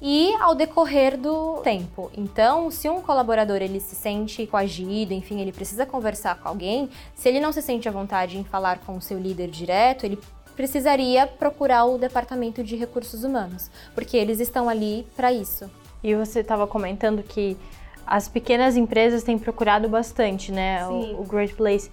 e 0.01 0.33
ao 0.39 0.55
decorrer 0.55 1.15
do 1.15 1.57
tempo. 1.57 2.09
Então, 2.17 2.71
se 2.71 2.89
um 2.89 3.01
colaborador 3.01 3.57
ele 3.57 3.79
se 3.79 3.93
sente 3.93 4.47
coagido, 4.47 5.13
enfim, 5.13 5.39
ele 5.39 5.51
precisa 5.51 5.85
conversar 5.85 6.39
com 6.39 6.49
alguém, 6.49 6.89
se 7.13 7.29
ele 7.29 7.39
não 7.39 7.51
se 7.51 7.61
sente 7.61 7.87
à 7.87 7.91
vontade 7.91 8.35
em 8.35 8.43
falar 8.43 8.79
com 8.79 8.97
o 8.97 9.01
seu 9.01 9.19
líder 9.19 9.49
direto, 9.49 10.07
ele 10.07 10.17
precisaria 10.61 11.25
procurar 11.25 11.85
o 11.85 11.97
departamento 11.97 12.63
de 12.63 12.75
recursos 12.75 13.23
humanos, 13.23 13.71
porque 13.95 14.15
eles 14.15 14.39
estão 14.39 14.69
ali 14.69 15.07
para 15.15 15.33
isso. 15.33 15.67
E 16.03 16.13
você 16.13 16.41
estava 16.41 16.67
comentando 16.67 17.23
que 17.23 17.57
as 18.05 18.29
pequenas 18.29 18.77
empresas 18.77 19.23
têm 19.23 19.39
procurado 19.39 19.89
bastante, 19.89 20.51
né, 20.51 20.87
o, 20.87 21.21
o 21.21 21.23
Great 21.23 21.55
Place. 21.55 21.89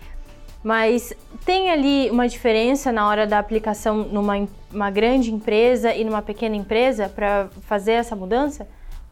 Mas 0.63 1.15
tem 1.47 1.71
ali 1.71 2.11
uma 2.11 2.29
diferença 2.29 2.93
na 2.93 3.09
hora 3.09 3.27
da 3.27 3.39
aplicação 3.39 3.97
numa 3.97 4.47
uma 4.71 4.91
grande 4.91 5.33
empresa 5.33 5.95
e 5.95 6.05
numa 6.05 6.21
pequena 6.21 6.55
empresa 6.55 7.09
para 7.09 7.49
fazer 7.63 7.93
essa 7.93 8.15
mudança? 8.15 8.69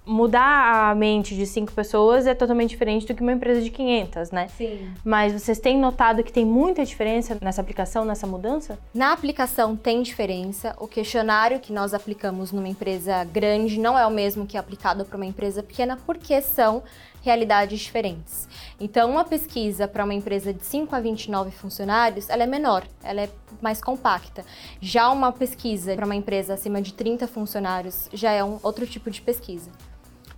Mudar 0.06 0.90
a 0.90 0.94
mente 0.94 1.34
de 1.34 1.44
cinco 1.44 1.72
pessoas 1.72 2.28
é 2.28 2.34
totalmente 2.34 2.70
diferente 2.70 3.06
do 3.06 3.14
que 3.14 3.22
uma 3.22 3.32
empresa 3.32 3.60
de 3.60 3.70
500, 3.70 4.30
né? 4.30 4.46
Sim. 4.56 4.88
Mas 5.04 5.32
vocês 5.32 5.58
têm 5.58 5.76
notado 5.76 6.22
que 6.22 6.32
tem 6.32 6.44
muita 6.44 6.84
diferença 6.84 7.36
nessa 7.40 7.60
aplicação, 7.60 8.04
nessa 8.04 8.24
mudança? 8.24 8.78
Na 8.94 9.12
aplicação 9.12 9.74
tem 9.74 10.00
diferença. 10.02 10.76
O 10.78 10.86
questionário 10.86 11.58
que 11.58 11.72
nós 11.72 11.92
aplicamos 11.92 12.52
numa 12.52 12.68
empresa 12.68 13.24
grande 13.24 13.80
não 13.80 13.98
é 13.98 14.06
o 14.06 14.10
mesmo 14.10 14.46
que 14.46 14.56
é 14.56 14.60
aplicado 14.60 15.04
para 15.04 15.16
uma 15.16 15.26
empresa 15.26 15.60
pequena, 15.60 15.98
porque 16.06 16.40
são 16.40 16.84
realidades 17.26 17.80
diferentes. 17.80 18.48
Então, 18.78 19.10
uma 19.10 19.24
pesquisa 19.24 19.88
para 19.88 20.04
uma 20.04 20.14
empresa 20.14 20.54
de 20.54 20.64
5 20.64 20.94
a 20.94 21.00
29 21.00 21.50
funcionários, 21.50 22.30
ela 22.30 22.44
é 22.44 22.46
menor, 22.46 22.84
ela 23.02 23.22
é 23.22 23.28
mais 23.60 23.80
compacta. 23.80 24.44
Já 24.80 25.10
uma 25.10 25.32
pesquisa 25.32 25.96
para 25.96 26.04
uma 26.06 26.14
empresa 26.14 26.54
acima 26.54 26.80
de 26.80 26.94
30 26.94 27.26
funcionários 27.26 28.08
já 28.12 28.30
é 28.30 28.44
um 28.44 28.60
outro 28.62 28.86
tipo 28.86 29.10
de 29.10 29.20
pesquisa. 29.20 29.72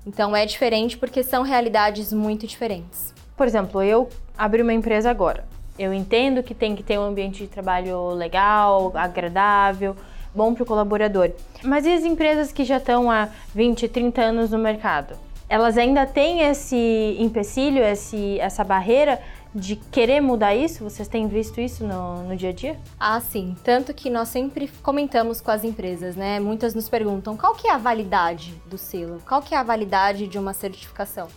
Então, 0.08 0.34
é 0.34 0.46
diferente 0.46 0.96
porque 0.96 1.22
são 1.22 1.42
realidades 1.42 2.14
muito 2.14 2.46
diferentes. 2.46 3.12
Por 3.36 3.46
exemplo, 3.46 3.82
eu 3.82 4.08
abri 4.38 4.62
uma 4.62 4.72
empresa 4.72 5.10
agora. 5.10 5.44
Eu 5.78 5.92
entendo 5.92 6.42
que 6.42 6.54
tem 6.54 6.74
que 6.74 6.82
ter 6.82 6.98
um 6.98 7.02
ambiente 7.02 7.42
de 7.42 7.46
trabalho 7.46 8.08
legal, 8.12 8.90
agradável, 8.94 9.94
bom 10.34 10.54
para 10.54 10.62
o 10.62 10.66
colaborador. 10.66 11.30
Mas 11.62 11.84
e 11.84 11.92
as 11.92 12.04
empresas 12.04 12.50
que 12.50 12.64
já 12.64 12.78
estão 12.78 13.10
há 13.10 13.28
20, 13.54 13.86
30 13.86 14.22
anos 14.22 14.50
no 14.50 14.58
mercado? 14.58 15.14
elas 15.48 15.78
ainda 15.78 16.04
têm 16.04 16.42
esse 16.42 17.16
empecilho, 17.18 17.82
esse, 17.82 18.38
essa 18.38 18.62
barreira 18.62 19.18
de 19.54 19.76
querer 19.76 20.20
mudar 20.20 20.54
isso? 20.54 20.84
Vocês 20.84 21.08
têm 21.08 21.26
visto 21.26 21.60
isso 21.60 21.84
no, 21.84 22.22
no 22.22 22.36
dia 22.36 22.50
a 22.50 22.52
dia? 22.52 22.78
Ah, 22.98 23.20
sim. 23.20 23.56
Tanto 23.64 23.94
que 23.94 24.10
nós 24.10 24.28
sempre 24.28 24.68
comentamos 24.82 25.40
com 25.40 25.50
as 25.50 25.64
empresas, 25.64 26.16
né? 26.16 26.38
Muitas 26.38 26.74
nos 26.74 26.88
perguntam 26.88 27.36
qual 27.36 27.54
que 27.54 27.68
é 27.68 27.72
a 27.72 27.78
validade 27.78 28.54
do 28.66 28.78
selo, 28.78 29.22
qual 29.26 29.42
que 29.42 29.54
é 29.54 29.58
a 29.58 29.62
validade 29.62 30.26
de 30.26 30.38
uma 30.38 30.52
certificação. 30.52 31.28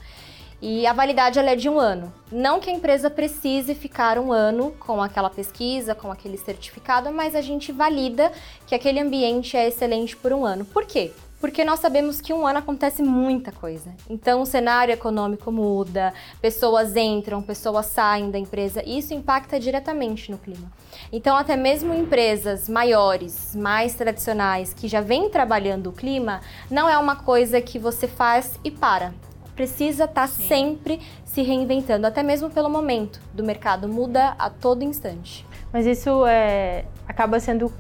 E 0.62 0.86
a 0.86 0.94
validade 0.94 1.40
ela 1.40 1.50
é 1.50 1.56
de 1.56 1.68
um 1.68 1.80
ano. 1.80 2.14
Não 2.32 2.60
que 2.60 2.70
a 2.70 2.74
empresa 2.74 3.10
precise 3.10 3.74
ficar 3.74 4.20
um 4.20 4.32
ano 4.32 4.72
com 4.80 5.02
aquela 5.02 5.30
pesquisa, 5.30 5.96
com 5.96 6.12
aquele 6.12 6.38
certificado, 6.38 7.12
mas 7.12 7.34
a 7.34 7.42
gente 7.42 7.72
valida 7.72 8.32
que 8.68 8.76
aquele 8.76 9.00
ambiente 9.00 9.58
é 9.58 9.68
excelente 9.68 10.16
por 10.16 10.32
um 10.32 10.46
ano. 10.46 10.64
Por 10.64 10.86
quê? 10.86 11.12
Porque 11.42 11.66
nós 11.66 11.80
sabemos 11.80 12.22
que 12.22 12.32
um 12.32 12.46
ano 12.46 12.60
acontece 12.60 13.02
muita 13.02 13.52
coisa. 13.52 13.90
Então 14.08 14.42
o 14.42 14.46
cenário 14.46 14.94
econômico 14.94 15.52
muda, 15.52 16.14
pessoas 16.40 16.96
entram, 16.96 17.42
pessoas 17.42 17.88
saem 17.88 18.30
da 18.30 18.38
empresa, 18.38 18.84
e 18.86 19.00
isso 19.00 19.14
impacta 19.16 19.60
diretamente 19.60 20.30
no 20.30 20.38
clima. 20.38 20.72
Então 21.12 21.36
até 21.36 21.58
mesmo 21.58 21.96
empresas 21.96 22.70
maiores, 22.70 23.56
mais 23.56 23.96
tradicionais, 23.96 24.72
que 24.72 24.88
já 24.88 25.02
vêm 25.02 25.30
trabalhando 25.32 25.88
o 25.88 25.92
clima, 25.92 26.42
não 26.70 26.88
é 26.88 26.98
uma 26.98 27.16
coisa 27.16 27.60
que 27.60 27.80
você 27.80 28.08
faz 28.08 28.60
e 28.64 28.70
para. 28.70 29.12
Precisa 29.56 30.06
estar 30.06 30.22
tá 30.22 30.28
sempre 30.28 31.02
se 31.26 31.42
reinventando, 31.42 32.06
até 32.06 32.22
mesmo 32.22 32.52
pelo 32.52 32.70
momento 32.70 33.20
do 33.34 33.44
mercado, 33.44 33.88
muda 33.88 34.36
a 34.38 34.50
todo 34.50 34.84
instante. 34.84 35.46
Mas 35.74 35.88
isso 35.88 36.26
é, 36.28 36.86
acaba 37.08 37.40
sendo 37.40 37.72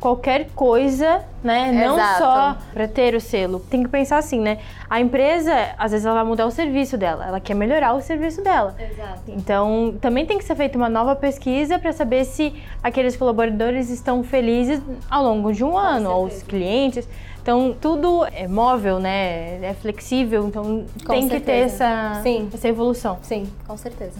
qualquer 0.00 0.48
coisa, 0.54 1.24
né? 1.42 1.72
Não 1.72 1.96
só 2.18 2.56
para 2.72 2.86
ter 2.88 3.14
o 3.14 3.20
selo. 3.20 3.60
Tem 3.60 3.82
que 3.82 3.88
pensar 3.88 4.18
assim, 4.18 4.40
né? 4.40 4.58
A 4.88 5.00
empresa, 5.00 5.52
às 5.78 5.92
vezes, 5.92 6.06
ela 6.06 6.16
vai 6.16 6.24
mudar 6.24 6.46
o 6.46 6.50
serviço 6.50 6.96
dela, 6.96 7.26
ela 7.26 7.40
quer 7.40 7.54
melhorar 7.54 7.94
o 7.94 8.00
serviço 8.00 8.42
dela. 8.42 8.74
Exato. 8.78 9.22
Então, 9.28 9.94
também 10.00 10.26
tem 10.26 10.38
que 10.38 10.44
ser 10.44 10.54
feita 10.54 10.76
uma 10.76 10.88
nova 10.88 11.16
pesquisa 11.16 11.78
para 11.78 11.92
saber 11.92 12.24
se 12.24 12.54
aqueles 12.82 13.16
colaboradores 13.16 13.90
estão 13.90 14.22
felizes 14.22 14.80
ao 15.10 15.24
longo 15.24 15.52
de 15.52 15.64
um 15.64 15.70
Com 15.72 15.78
ano, 15.78 15.90
certeza. 15.96 16.14
ou 16.14 16.26
os 16.26 16.42
clientes. 16.42 17.08
Então, 17.42 17.76
tudo 17.80 18.26
é 18.32 18.48
móvel, 18.48 18.98
né? 18.98 19.64
É 19.64 19.74
flexível, 19.80 20.48
então 20.48 20.84
com 21.04 21.12
tem 21.12 21.28
certeza. 21.28 21.38
que 21.38 21.40
ter 21.40 21.52
essa, 21.58 22.20
Sim. 22.22 22.50
essa 22.52 22.68
evolução. 22.68 23.18
Sim, 23.22 23.46
com 23.66 23.76
certeza. 23.76 24.18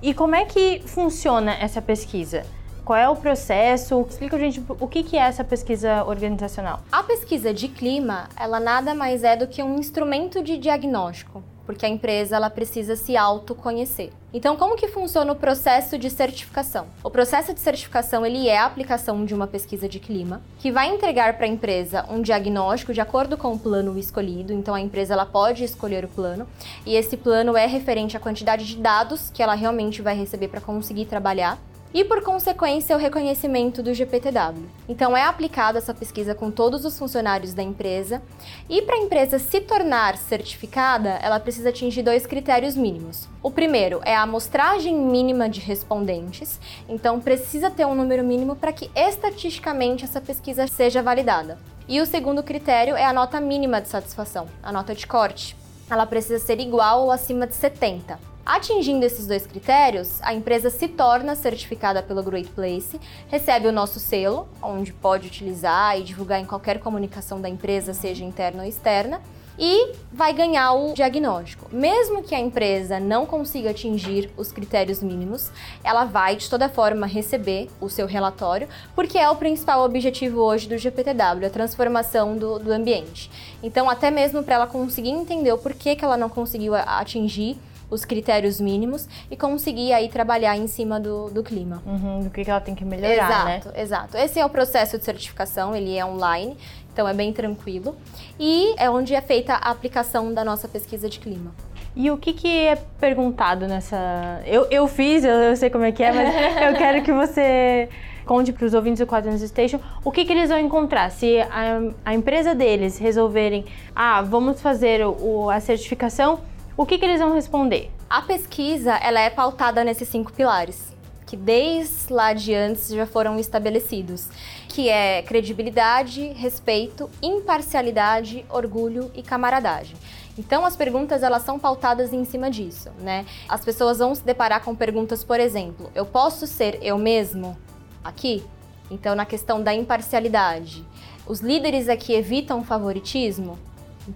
E 0.00 0.14
como 0.14 0.34
é 0.34 0.44
que 0.44 0.80
funciona 0.86 1.52
essa 1.60 1.82
pesquisa? 1.82 2.44
Qual 2.90 2.98
é 2.98 3.08
o 3.08 3.14
processo? 3.14 4.04
Explica 4.10 4.34
a 4.34 4.38
gente 4.40 4.60
o 4.68 4.88
que 4.88 5.16
é 5.16 5.20
essa 5.20 5.44
pesquisa 5.44 6.02
organizacional. 6.06 6.80
A 6.90 7.04
pesquisa 7.04 7.54
de 7.54 7.68
clima, 7.68 8.28
ela 8.36 8.58
nada 8.58 8.96
mais 8.96 9.22
é 9.22 9.36
do 9.36 9.46
que 9.46 9.62
um 9.62 9.78
instrumento 9.78 10.42
de 10.42 10.58
diagnóstico, 10.58 11.40
porque 11.64 11.86
a 11.86 11.88
empresa 11.88 12.34
ela 12.34 12.50
precisa 12.50 12.96
se 12.96 13.16
autoconhecer. 13.16 14.10
Então, 14.34 14.56
como 14.56 14.74
que 14.74 14.88
funciona 14.88 15.32
o 15.32 15.36
processo 15.36 15.96
de 15.96 16.10
certificação? 16.10 16.88
O 17.04 17.10
processo 17.10 17.54
de 17.54 17.60
certificação 17.60 18.26
ele 18.26 18.48
é 18.48 18.58
a 18.58 18.64
aplicação 18.64 19.24
de 19.24 19.36
uma 19.36 19.46
pesquisa 19.46 19.88
de 19.88 20.00
clima 20.00 20.42
que 20.58 20.72
vai 20.72 20.88
entregar 20.88 21.36
para 21.36 21.46
a 21.46 21.48
empresa 21.48 22.04
um 22.10 22.20
diagnóstico 22.20 22.92
de 22.92 23.00
acordo 23.00 23.36
com 23.36 23.52
o 23.52 23.58
plano 23.58 23.96
escolhido. 24.00 24.52
Então, 24.52 24.74
a 24.74 24.80
empresa 24.80 25.14
ela 25.14 25.26
pode 25.26 25.62
escolher 25.62 26.04
o 26.04 26.08
plano 26.08 26.44
e 26.84 26.96
esse 26.96 27.16
plano 27.16 27.56
é 27.56 27.66
referente 27.66 28.16
à 28.16 28.20
quantidade 28.20 28.66
de 28.66 28.78
dados 28.78 29.30
que 29.32 29.44
ela 29.44 29.54
realmente 29.54 30.02
vai 30.02 30.16
receber 30.16 30.48
para 30.48 30.60
conseguir 30.60 31.04
trabalhar 31.04 31.56
e, 31.92 32.04
por 32.04 32.22
consequência, 32.22 32.96
o 32.96 32.98
reconhecimento 32.98 33.82
do 33.82 33.92
GPTW. 33.92 34.64
Então, 34.88 35.16
é 35.16 35.24
aplicada 35.24 35.78
essa 35.78 35.92
pesquisa 35.92 36.34
com 36.34 36.50
todos 36.50 36.84
os 36.84 36.98
funcionários 36.98 37.52
da 37.52 37.62
empresa 37.62 38.22
e, 38.68 38.82
para 38.82 38.96
a 38.96 39.00
empresa 39.00 39.38
se 39.38 39.60
tornar 39.60 40.16
certificada, 40.16 41.18
ela 41.22 41.40
precisa 41.40 41.70
atingir 41.70 42.02
dois 42.02 42.26
critérios 42.26 42.76
mínimos. 42.76 43.28
O 43.42 43.50
primeiro 43.50 44.00
é 44.04 44.14
a 44.14 44.22
amostragem 44.22 44.94
mínima 44.96 45.48
de 45.48 45.60
respondentes, 45.60 46.60
então 46.88 47.20
precisa 47.20 47.70
ter 47.70 47.86
um 47.86 47.94
número 47.94 48.22
mínimo 48.22 48.54
para 48.54 48.72
que 48.72 48.90
estatisticamente 48.94 50.04
essa 50.04 50.20
pesquisa 50.20 50.66
seja 50.66 51.02
validada. 51.02 51.58
E 51.88 52.00
o 52.00 52.06
segundo 52.06 52.42
critério 52.42 52.94
é 52.94 53.04
a 53.04 53.12
nota 53.12 53.40
mínima 53.40 53.80
de 53.80 53.88
satisfação, 53.88 54.46
a 54.62 54.70
nota 54.70 54.94
de 54.94 55.06
corte. 55.06 55.56
Ela 55.90 56.06
precisa 56.06 56.38
ser 56.38 56.60
igual 56.60 57.02
ou 57.02 57.10
acima 57.10 57.48
de 57.48 57.54
70. 57.54 58.29
Atingindo 58.50 59.06
esses 59.06 59.28
dois 59.28 59.46
critérios, 59.46 60.20
a 60.22 60.34
empresa 60.34 60.70
se 60.70 60.88
torna 60.88 61.36
certificada 61.36 62.02
pelo 62.02 62.20
Great 62.20 62.48
Place, 62.48 63.00
recebe 63.28 63.68
o 63.68 63.72
nosso 63.72 64.00
selo, 64.00 64.48
onde 64.60 64.92
pode 64.92 65.28
utilizar 65.28 65.96
e 65.96 66.02
divulgar 66.02 66.40
em 66.40 66.44
qualquer 66.44 66.80
comunicação 66.80 67.40
da 67.40 67.48
empresa, 67.48 67.94
seja 67.94 68.24
interna 68.24 68.64
ou 68.64 68.68
externa, 68.68 69.22
e 69.56 69.92
vai 70.12 70.32
ganhar 70.32 70.72
o 70.72 70.92
diagnóstico. 70.92 71.68
Mesmo 71.70 72.24
que 72.24 72.34
a 72.34 72.40
empresa 72.40 72.98
não 72.98 73.24
consiga 73.24 73.70
atingir 73.70 74.28
os 74.36 74.50
critérios 74.50 75.00
mínimos, 75.00 75.52
ela 75.84 76.04
vai 76.04 76.34
de 76.34 76.50
toda 76.50 76.68
forma 76.68 77.06
receber 77.06 77.68
o 77.80 77.88
seu 77.88 78.08
relatório, 78.08 78.68
porque 78.96 79.16
é 79.16 79.30
o 79.30 79.36
principal 79.36 79.84
objetivo 79.84 80.40
hoje 80.40 80.68
do 80.68 80.76
GPTW, 80.76 81.46
a 81.46 81.50
transformação 81.50 82.36
do, 82.36 82.58
do 82.58 82.72
ambiente. 82.72 83.30
Então, 83.62 83.88
até 83.88 84.10
mesmo 84.10 84.42
para 84.42 84.56
ela 84.56 84.66
conseguir 84.66 85.10
entender 85.10 85.52
o 85.52 85.58
porquê 85.58 85.94
que 85.94 86.04
ela 86.04 86.16
não 86.16 86.28
conseguiu 86.28 86.74
atingir 86.74 87.56
os 87.90 88.04
critérios 88.04 88.60
mínimos 88.60 89.08
e 89.30 89.36
conseguir 89.36 89.92
aí 89.92 90.08
trabalhar 90.08 90.56
em 90.56 90.66
cima 90.66 91.00
do, 91.00 91.28
do 91.30 91.42
clima. 91.42 91.82
Uhum, 91.84 92.20
do 92.20 92.30
que 92.30 92.48
ela 92.48 92.60
tem 92.60 92.74
que 92.74 92.84
melhorar, 92.84 93.14
exato, 93.14 93.44
né? 93.44 93.56
Exato, 93.58 93.80
exato. 93.80 94.16
Esse 94.16 94.38
é 94.38 94.46
o 94.46 94.48
processo 94.48 94.98
de 94.98 95.04
certificação, 95.04 95.74
ele 95.74 95.96
é 95.96 96.04
online, 96.04 96.56
então 96.92 97.08
é 97.08 97.14
bem 97.14 97.32
tranquilo. 97.32 97.96
E 98.38 98.74
é 98.78 98.88
onde 98.88 99.14
é 99.14 99.20
feita 99.20 99.54
a 99.54 99.70
aplicação 99.70 100.32
da 100.32 100.44
nossa 100.44 100.68
pesquisa 100.68 101.08
de 101.08 101.18
clima. 101.18 101.52
E 101.94 102.10
o 102.10 102.16
que, 102.16 102.32
que 102.32 102.66
é 102.66 102.76
perguntado 103.00 103.66
nessa. 103.66 104.40
Eu, 104.46 104.66
eu 104.70 104.86
fiz, 104.86 105.24
eu, 105.24 105.32
eu 105.32 105.56
sei 105.56 105.70
como 105.70 105.84
é 105.84 105.90
que 105.90 106.02
é, 106.02 106.12
mas 106.12 106.34
eu 106.62 106.74
quero 106.74 107.02
que 107.02 107.12
você 107.12 107.88
conte 108.24 108.52
para 108.52 108.64
os 108.64 108.74
ouvintes 108.74 109.00
do 109.00 109.06
Quadrants 109.08 109.42
Station 109.42 109.80
o 110.04 110.12
que, 110.12 110.24
que 110.24 110.32
eles 110.32 110.50
vão 110.50 110.58
encontrar. 110.58 111.10
Se 111.10 111.40
a, 111.40 111.80
a 112.04 112.14
empresa 112.14 112.54
deles 112.54 112.96
resolverem, 112.96 113.64
ah, 113.94 114.22
vamos 114.22 114.62
fazer 114.62 115.04
o, 115.04 115.50
a 115.50 115.58
certificação 115.58 116.38
o 116.80 116.86
que, 116.86 116.96
que 116.96 117.04
eles 117.04 117.20
vão 117.20 117.34
responder? 117.34 117.90
A 118.08 118.22
pesquisa 118.22 118.94
ela 118.94 119.20
é 119.20 119.28
pautada 119.28 119.84
nesses 119.84 120.08
cinco 120.08 120.32
pilares 120.32 120.94
que 121.26 121.36
desde 121.36 122.10
lá 122.10 122.32
de 122.32 122.54
antes 122.54 122.88
já 122.88 123.06
foram 123.06 123.38
estabelecidos, 123.38 124.28
que 124.66 124.88
é 124.88 125.22
credibilidade, 125.22 126.32
respeito, 126.32 127.08
imparcialidade, 127.22 128.44
orgulho 128.48 129.12
e 129.14 129.22
camaradagem. 129.22 129.94
Então 130.36 130.64
as 130.64 130.74
perguntas 130.74 131.22
elas 131.22 131.42
são 131.42 131.56
pautadas 131.56 132.14
em 132.14 132.24
cima 132.24 132.50
disso, 132.50 132.88
né? 132.98 133.26
As 133.46 133.62
pessoas 133.62 133.98
vão 133.98 134.14
se 134.14 134.24
deparar 134.24 134.64
com 134.64 134.74
perguntas, 134.74 135.22
por 135.22 135.38
exemplo, 135.38 135.90
eu 135.94 136.06
posso 136.06 136.46
ser 136.46 136.78
eu 136.82 136.96
mesmo 136.96 137.56
aqui? 138.02 138.42
Então 138.90 139.14
na 139.14 139.26
questão 139.26 139.62
da 139.62 139.74
imparcialidade, 139.74 140.82
os 141.26 141.40
líderes 141.40 141.90
aqui 141.90 142.14
evitam 142.14 142.64
favoritismo? 142.64 143.56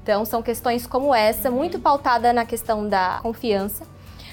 Então 0.03 0.25
são 0.25 0.43
questões 0.43 0.87
como 0.87 1.15
essa, 1.15 1.51
muito 1.51 1.79
pautada 1.79 2.33
na 2.33 2.45
questão 2.45 2.89
da 2.89 3.21
confiança. 3.23 3.87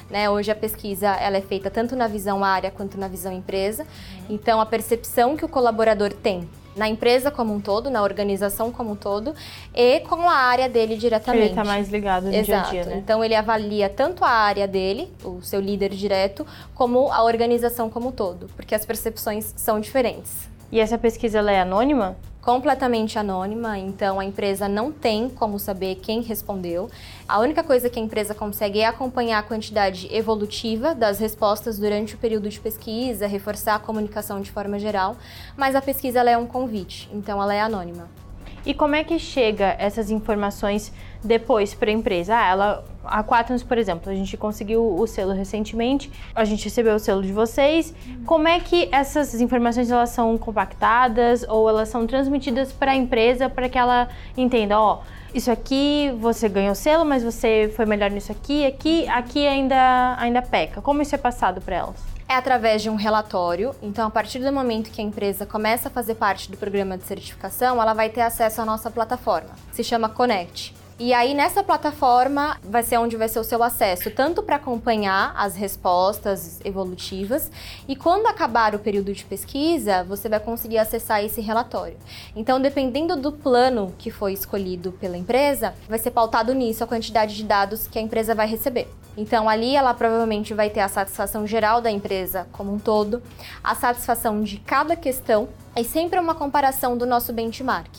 Né? 0.10 0.30
Hoje 0.30 0.52
a 0.52 0.56
pesquisa 0.56 1.08
ela 1.08 1.38
é 1.38 1.42
feita 1.42 1.70
tanto 1.70 1.96
na 1.96 2.08
visão 2.08 2.44
área 2.44 2.72
quanto 2.72 2.98
na 2.98 3.08
visão 3.08 3.32
empresa. 3.32 3.86
Então 4.30 4.60
a 4.60 4.66
percepção 4.66 5.38
que 5.38 5.46
o 5.46 5.48
colaborador 5.48 6.12
tem 6.12 6.50
na 6.76 6.88
empresa 6.88 7.30
como 7.30 7.54
um 7.54 7.60
todo, 7.60 7.90
na 7.90 8.02
organização 8.02 8.72
como 8.72 8.92
um 8.92 8.96
todo 8.96 9.36
e 9.76 10.00
com 10.02 10.30
a 10.30 10.34
área 10.34 10.70
dele 10.70 10.96
diretamente. 10.96 11.44
Ele 11.44 11.52
está 11.52 11.64
mais 11.64 11.90
ligado 11.90 12.24
no 12.24 12.34
Exato. 12.34 12.46
dia 12.72 12.82
a 12.82 12.84
dia, 12.84 12.94
né? 12.94 12.98
Então 12.98 13.24
ele 13.24 13.36
avalia 13.36 13.90
tanto 13.90 14.24
a 14.24 14.30
área 14.30 14.68
dele, 14.68 15.12
o 15.24 15.42
seu 15.42 15.60
líder 15.60 15.90
direto, 15.90 16.46
como 16.74 17.12
a 17.12 17.24
organização 17.24 17.90
como 17.90 18.10
um 18.10 18.12
todo, 18.12 18.48
porque 18.56 18.74
as 18.74 18.86
percepções 18.86 19.54
são 19.58 19.80
diferentes. 19.80 20.51
E 20.72 20.80
essa 20.80 20.98
pesquisa 20.98 21.40
é 21.40 21.60
anônima? 21.60 22.16
completamente 22.42 23.20
anônima, 23.20 23.78
então 23.78 24.20
a 24.20 24.26
empresa 24.26 24.68
não 24.68 24.92
tem 24.92 25.30
como 25.30 25.60
saber 25.60 25.96
quem 25.96 26.22
respondeu. 26.22 26.90
A 27.28 27.40
única 27.40 27.64
coisa 27.64 27.90
que 27.90 28.00
a 28.00 28.02
empresa 28.02 28.34
consegue 28.34 28.80
é 28.80 28.88
acompanhar 28.88 29.40
a 29.40 29.44
quantidade 29.44 30.08
evolutiva 30.12 30.96
das 30.96 31.20
respostas 31.20 31.78
durante 31.78 32.16
o 32.16 32.18
período 32.18 32.50
de 32.50 32.60
pesquisa, 32.60 33.28
reforçar 33.28 33.76
a 33.76 33.80
comunicação 33.80 34.42
de 34.42 34.52
forma 34.52 34.80
geral, 34.80 35.16
mas 35.56 35.76
a 35.76 35.82
pesquisa 35.82 36.20
é 36.22 36.38
um 36.38 36.48
convite, 36.48 37.08
então 37.14 37.42
ela 37.42 37.54
é 37.54 37.62
anônima. 37.62 38.21
E 38.66 38.74
como 38.74 38.96
é 38.96 39.04
que 39.04 39.18
chega 39.18 39.76
essas 39.80 40.12
informações 40.12 40.94
depois 41.24 41.74
para 41.74 41.90
a 41.90 41.94
empresa? 41.94 42.36
Ah, 42.36 42.48
ela, 42.48 42.86
a 43.04 43.24
Quaternos, 43.24 43.64
por 43.64 43.78
exemplo, 43.78 44.12
a 44.12 44.16
gente 44.16 44.38
conseguiu 44.38 44.96
o 44.96 45.08
selo 45.08 45.34
recentemente, 45.34 46.12
a 46.36 46.46
gente 46.46 46.64
recebeu 46.66 46.96
o 46.96 47.00
selo 47.00 47.24
de 47.24 47.34
vocês. 47.34 47.94
Como 48.26 48.48
é 48.48 48.60
que 48.60 48.88
essas 48.92 49.40
informações 49.42 49.90
elas 49.90 50.12
são 50.12 50.38
compactadas 50.38 51.44
ou 51.48 51.68
elas 51.68 51.90
são 51.90 52.06
transmitidas 52.06 52.72
para 52.72 52.92
a 52.92 52.96
empresa 52.96 53.50
para 53.50 53.68
que 53.68 53.78
ela 53.78 54.10
entenda, 54.38 54.80
ó, 54.80 55.00
isso 55.34 55.50
aqui 55.50 56.14
você 56.20 56.48
ganhou 56.50 56.76
selo, 56.76 57.06
mas 57.06 57.24
você 57.24 57.72
foi 57.76 57.86
melhor 57.86 58.12
nisso 58.12 58.32
aqui, 58.32 58.66
aqui, 58.66 59.08
aqui 59.08 59.48
ainda 59.48 60.16
ainda 60.20 60.42
peca. 60.42 60.82
Como 60.82 61.02
isso 61.02 61.16
é 61.16 61.18
passado 61.18 61.62
para 61.62 61.78
elas? 61.78 61.96
É 62.32 62.36
através 62.36 62.82
de 62.82 62.90
um 62.90 62.96
relatório. 62.96 63.76
Então, 63.82 64.08
a 64.08 64.10
partir 64.10 64.40
do 64.40 64.52
momento 64.54 64.90
que 64.90 65.02
a 65.02 65.04
empresa 65.04 65.46
começa 65.46 65.90
a 65.90 65.92
fazer 65.92 66.16
parte 66.16 66.50
do 66.50 66.56
programa 66.56 66.98
de 66.98 67.04
certificação, 67.04 67.82
ela 67.82 67.94
vai 67.94 68.10
ter 68.10 68.22
acesso 68.22 68.62
à 68.62 68.66
nossa 68.66 68.90
plataforma. 68.90 69.50
Se 69.74 69.84
chama 69.84 70.08
Connect. 70.08 70.81
E 71.04 71.16
aí 71.16 71.34
nessa 71.34 71.64
plataforma 71.64 72.60
vai 72.62 72.84
ser 72.84 73.00
onde 73.00 73.18
vai 73.18 73.28
ser 73.28 73.40
o 73.40 73.44
seu 73.44 73.64
acesso, 73.64 74.12
tanto 74.12 74.44
para 74.44 74.58
acompanhar 74.58 75.34
as 75.36 75.56
respostas 75.56 76.62
evolutivas 76.64 77.50
e 77.88 77.96
quando 77.96 78.28
acabar 78.28 78.76
o 78.76 78.80
período 78.80 79.12
de 79.12 79.26
pesquisa, 79.26 80.04
você 80.04 80.30
vai 80.30 80.40
conseguir 80.40 80.78
acessar 80.78 81.26
esse 81.26 81.42
relatório. 81.42 81.98
Então, 82.36 82.62
dependendo 82.62 83.16
do 83.16 83.32
plano 83.32 83.92
que 83.98 84.12
foi 84.12 84.34
escolhido 84.34 84.92
pela 84.92 85.18
empresa, 85.18 85.74
vai 85.90 85.98
ser 85.98 86.12
pautado 86.12 86.54
nisso 86.54 86.84
a 86.84 86.88
quantidade 86.88 87.36
de 87.36 87.46
dados 87.46 87.88
que 87.88 87.98
a 87.98 88.02
empresa 88.02 88.36
vai 88.36 88.46
receber. 88.46 88.88
Então, 89.18 89.50
ali 89.50 89.76
ela 89.76 89.96
provavelmente 89.96 90.54
vai 90.54 90.70
ter 90.70 90.82
a 90.82 90.88
satisfação 90.88 91.48
geral 91.48 91.82
da 91.82 91.90
empresa 91.90 92.48
como 92.52 92.72
um 92.72 92.78
todo, 92.78 93.24
a 93.64 93.74
satisfação 93.74 94.44
de 94.44 94.60
cada 94.60 94.96
questão 94.96 95.50
e 95.76 95.84
sempre 95.84 96.20
uma 96.20 96.36
comparação 96.36 96.98
do 96.98 97.06
nosso 97.06 97.32
benchmark. 97.32 97.90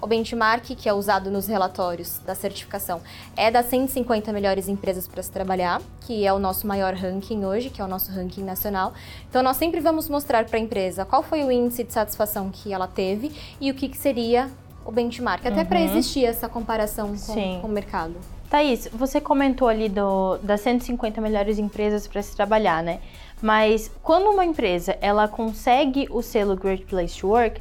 O 0.00 0.06
benchmark 0.06 0.74
que 0.76 0.88
é 0.88 0.92
usado 0.92 1.30
nos 1.30 1.46
relatórios 1.46 2.18
da 2.18 2.34
certificação 2.34 3.00
é 3.36 3.50
das 3.50 3.66
150 3.66 4.32
melhores 4.32 4.68
empresas 4.68 5.08
para 5.08 5.22
se 5.22 5.30
trabalhar, 5.30 5.80
que 6.00 6.26
é 6.26 6.32
o 6.32 6.38
nosso 6.38 6.66
maior 6.66 6.94
ranking 6.94 7.44
hoje, 7.44 7.70
que 7.70 7.80
é 7.80 7.84
o 7.84 7.88
nosso 7.88 8.12
ranking 8.12 8.42
nacional. 8.42 8.92
Então 9.28 9.42
nós 9.42 9.56
sempre 9.56 9.80
vamos 9.80 10.08
mostrar 10.08 10.44
para 10.44 10.58
a 10.58 10.60
empresa 10.60 11.04
qual 11.04 11.22
foi 11.22 11.42
o 11.42 11.50
índice 11.50 11.84
de 11.84 11.92
satisfação 11.92 12.50
que 12.50 12.72
ela 12.72 12.86
teve 12.86 13.32
e 13.60 13.70
o 13.70 13.74
que, 13.74 13.88
que 13.88 13.96
seria 13.96 14.50
o 14.84 14.92
benchmark, 14.92 15.46
até 15.46 15.62
uhum. 15.62 15.66
para 15.66 15.80
existir 15.80 16.26
essa 16.26 16.48
comparação 16.48 17.16
com, 17.16 17.60
com, 17.60 17.66
o 17.66 17.70
mercado. 17.70 18.14
Thaís, 18.50 18.86
você 18.92 19.20
comentou 19.20 19.66
ali 19.66 19.88
do, 19.88 20.36
das 20.38 20.60
150 20.60 21.20
melhores 21.20 21.58
empresas 21.58 22.06
para 22.06 22.20
se 22.20 22.36
trabalhar, 22.36 22.82
né? 22.82 23.00
Mas 23.44 23.90
quando 24.02 24.30
uma 24.30 24.42
empresa 24.42 24.96
ela 25.02 25.28
consegue 25.28 26.08
o 26.08 26.22
selo 26.22 26.56
Great 26.56 26.86
Place 26.86 27.20
to 27.20 27.28
Work, 27.28 27.60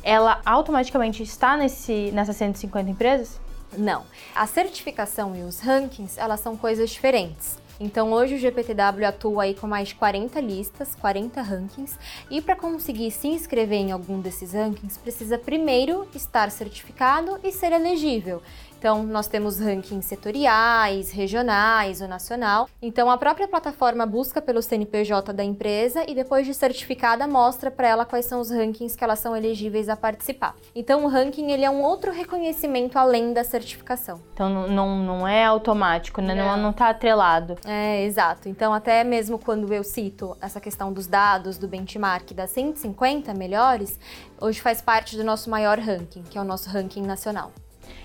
ela 0.00 0.40
automaticamente 0.46 1.24
está 1.24 1.56
nesse, 1.56 2.12
nessas 2.12 2.36
150 2.36 2.88
empresas? 2.88 3.40
Não. 3.76 4.04
A 4.32 4.46
certificação 4.46 5.34
e 5.34 5.42
os 5.42 5.58
rankings, 5.58 6.20
elas 6.20 6.38
são 6.38 6.56
coisas 6.56 6.88
diferentes. 6.88 7.58
Então 7.80 8.12
hoje 8.12 8.36
o 8.36 8.38
GPTW 8.38 9.04
atua 9.04 9.42
aí 9.42 9.54
com 9.54 9.66
mais 9.66 9.88
de 9.88 9.96
40 9.96 10.40
listas, 10.40 10.94
40 10.94 11.42
rankings, 11.42 11.98
e 12.30 12.40
para 12.40 12.54
conseguir 12.54 13.10
se 13.10 13.26
inscrever 13.26 13.80
em 13.80 13.90
algum 13.90 14.20
desses 14.20 14.52
rankings, 14.52 14.96
precisa 15.00 15.36
primeiro 15.36 16.06
estar 16.14 16.48
certificado 16.52 17.40
e 17.42 17.50
ser 17.50 17.72
elegível. 17.72 18.40
Então, 18.84 19.02
nós 19.02 19.26
temos 19.26 19.58
rankings 19.58 20.06
setoriais, 20.06 21.10
regionais 21.10 22.02
ou 22.02 22.06
nacional. 22.06 22.68
Então, 22.82 23.10
a 23.10 23.16
própria 23.16 23.48
plataforma 23.48 24.04
busca 24.04 24.42
pelo 24.42 24.60
CNPJ 24.60 25.32
da 25.32 25.42
empresa 25.42 26.04
e 26.06 26.14
depois 26.14 26.46
de 26.46 26.52
certificada 26.52 27.26
mostra 27.26 27.70
para 27.70 27.88
ela 27.88 28.04
quais 28.04 28.26
são 28.26 28.42
os 28.42 28.50
rankings 28.50 28.94
que 28.94 29.02
elas 29.02 29.20
são 29.20 29.34
elegíveis 29.34 29.88
a 29.88 29.96
participar. 29.96 30.54
Então, 30.74 31.02
o 31.02 31.08
ranking 31.08 31.50
ele 31.50 31.64
é 31.64 31.70
um 31.70 31.80
outro 31.80 32.12
reconhecimento 32.12 32.98
além 32.98 33.32
da 33.32 33.42
certificação. 33.42 34.20
Então, 34.34 34.50
não, 34.68 34.98
não 34.98 35.26
é 35.26 35.46
automático, 35.46 36.20
né? 36.20 36.34
Não, 36.34 36.54
não 36.54 36.68
está 36.68 36.90
atrelado. 36.90 37.56
É, 37.64 38.04
exato. 38.04 38.50
Então, 38.50 38.74
até 38.74 39.02
mesmo 39.02 39.38
quando 39.38 39.72
eu 39.72 39.82
cito 39.82 40.36
essa 40.42 40.60
questão 40.60 40.92
dos 40.92 41.06
dados, 41.06 41.56
do 41.56 41.66
benchmark 41.66 42.34
das 42.34 42.50
150 42.50 43.32
melhores, 43.32 43.98
hoje 44.38 44.60
faz 44.60 44.82
parte 44.82 45.16
do 45.16 45.24
nosso 45.24 45.48
maior 45.48 45.78
ranking, 45.78 46.22
que 46.24 46.36
é 46.36 46.40
o 46.42 46.44
nosso 46.44 46.68
ranking 46.68 47.00
nacional. 47.00 47.50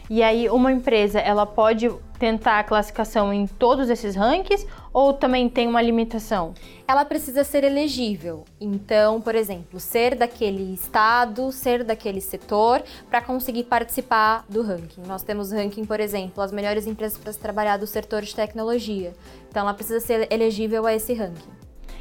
E 0.10 0.24
aí 0.24 0.50
uma 0.50 0.72
empresa, 0.72 1.20
ela 1.20 1.46
pode 1.46 1.90
tentar 2.18 2.60
a 2.60 2.64
classificação 2.64 3.34
em 3.34 3.48
todos 3.48 3.90
esses 3.90 4.16
rankings 4.16 4.68
ou 4.92 5.14
também 5.14 5.48
tem 5.48 5.68
uma 5.68 5.82
limitação? 5.82 6.54
Ela 6.88 7.06
precisa 7.06 7.44
ser 7.44 7.64
elegível. 7.64 8.44
Então, 8.60 9.22
por 9.22 9.36
exemplo, 9.36 9.80
ser 9.80 10.16
daquele 10.16 10.74
estado, 10.74 11.52
ser 11.52 11.84
daquele 11.84 12.20
setor 12.20 12.84
para 13.10 13.22
conseguir 13.22 13.64
participar 13.64 14.46
do 14.50 14.62
ranking. 14.62 15.02
Nós 15.08 15.24
temos 15.24 15.52
ranking, 15.52 15.86
por 15.86 16.00
exemplo, 16.00 16.44
as 16.44 16.52
melhores 16.52 16.86
empresas 16.86 17.18
para 17.18 17.32
se 17.32 17.40
trabalhar 17.40 17.78
do 17.78 17.88
setor 17.88 18.22
de 18.24 18.36
tecnologia. 18.36 19.14
Então, 19.50 19.62
ela 19.62 19.74
precisa 19.74 20.00
ser 20.00 20.28
elegível 20.32 20.86
a 20.86 20.94
esse 20.94 21.14
ranking. 21.14 21.50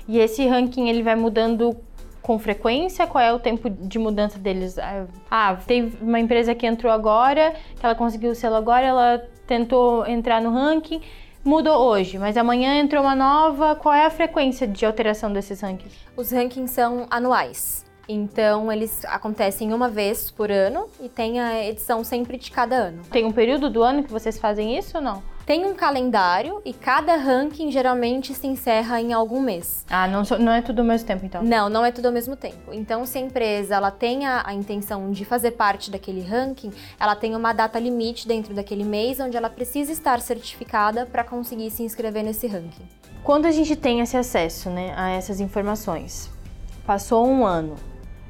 E 0.09 0.19
esse 0.19 0.47
ranking 0.47 0.89
ele 0.89 1.03
vai 1.03 1.15
mudando 1.15 1.77
com 2.29 2.39
frequência? 2.39 3.07
Qual 3.07 3.25
é 3.25 3.33
o 3.33 3.39
tempo 3.39 3.71
de 3.71 3.99
mudança 3.99 4.39
deles? 4.39 4.77
Ah, 5.31 5.57
tem 5.67 5.91
uma 5.99 6.21
empresa 6.21 6.55
que 6.55 6.67
entrou 6.67 6.93
agora, 6.93 7.55
que 7.75 7.87
ela 7.87 7.95
conseguiu 7.95 8.33
o 8.33 8.35
selo 8.35 8.55
agora, 8.55 8.85
ela 8.85 9.27
tentou 9.47 10.07
entrar 10.07 10.43
no 10.43 10.51
ranking, 10.51 11.01
mudou 11.43 11.79
hoje, 11.79 12.19
mas 12.19 12.37
amanhã 12.37 12.79
entrou 12.79 13.03
uma 13.03 13.17
nova. 13.17 13.75
Qual 13.77 13.95
é 13.95 14.05
a 14.05 14.11
frequência 14.11 14.67
de 14.67 14.85
alteração 14.85 15.33
desses 15.33 15.63
rankings? 15.63 15.97
Os 16.15 16.31
rankings 16.31 16.71
são 16.71 17.07
anuais. 17.09 17.87
Então, 18.07 18.71
eles 18.71 19.07
acontecem 19.07 19.73
uma 19.73 19.89
vez 19.89 20.31
por 20.31 20.51
ano 20.51 20.87
e 21.01 21.09
tem 21.09 21.41
a 21.41 21.67
edição 21.67 22.05
sempre 22.05 22.37
de 22.37 22.51
cada 22.51 22.77
ano. 22.77 23.05
Tem 23.11 23.25
um 23.25 23.33
período 23.33 23.71
do 23.71 23.83
ano 23.83 24.03
que 24.03 24.13
vocês 24.13 24.39
fazem 24.39 24.77
isso 24.77 24.99
ou 24.99 25.03
não? 25.03 25.23
Tem 25.49 25.65
um 25.65 25.75
calendário 25.75 26.61
e 26.63 26.75
cada 26.75 27.17
ranking 27.17 27.71
geralmente 27.71 28.35
se 28.35 28.47
encerra 28.47 29.01
em 29.01 29.15
algum 29.15 29.41
mês. 29.41 29.83
Ah, 29.89 30.07
não, 30.07 30.23
não 30.39 30.53
é 30.53 30.61
tudo 30.61 30.81
ao 30.81 30.85
mesmo 30.85 31.07
tempo, 31.07 31.25
então? 31.25 31.43
Não, 31.43 31.71
não 31.71 31.83
é 31.83 31.91
tudo 31.91 32.05
ao 32.05 32.13
mesmo 32.13 32.37
tempo. 32.37 32.71
Então, 32.71 33.07
se 33.07 33.17
a 33.17 33.21
empresa 33.23 33.77
ela 33.77 33.91
tem 33.91 34.27
a, 34.27 34.43
a 34.45 34.53
intenção 34.53 35.11
de 35.11 35.25
fazer 35.25 35.53
parte 35.53 35.91
daquele 35.91 36.21
ranking, 36.21 36.71
ela 37.01 37.17
tem 37.17 37.35
uma 37.35 37.55
data 37.55 37.79
limite 37.79 38.29
dentro 38.29 38.53
daquele 38.53 38.85
mês 38.85 39.21
onde 39.21 39.39
ela 39.39 39.49
precisa 39.49 39.91
estar 39.91 40.21
certificada 40.21 41.07
para 41.07 41.25
conseguir 41.25 41.71
se 41.71 41.83
inscrever 41.83 42.23
nesse 42.23 42.47
ranking. 42.47 42.87
Quando 43.25 43.47
a 43.47 43.51
gente 43.51 43.75
tem 43.75 44.01
esse 44.01 44.19
acesso 44.19 44.69
né, 44.69 44.93
a 44.99 45.13
essas 45.13 45.41
informações, 45.41 46.31
passou 46.85 47.27
um 47.27 47.47
ano, 47.47 47.75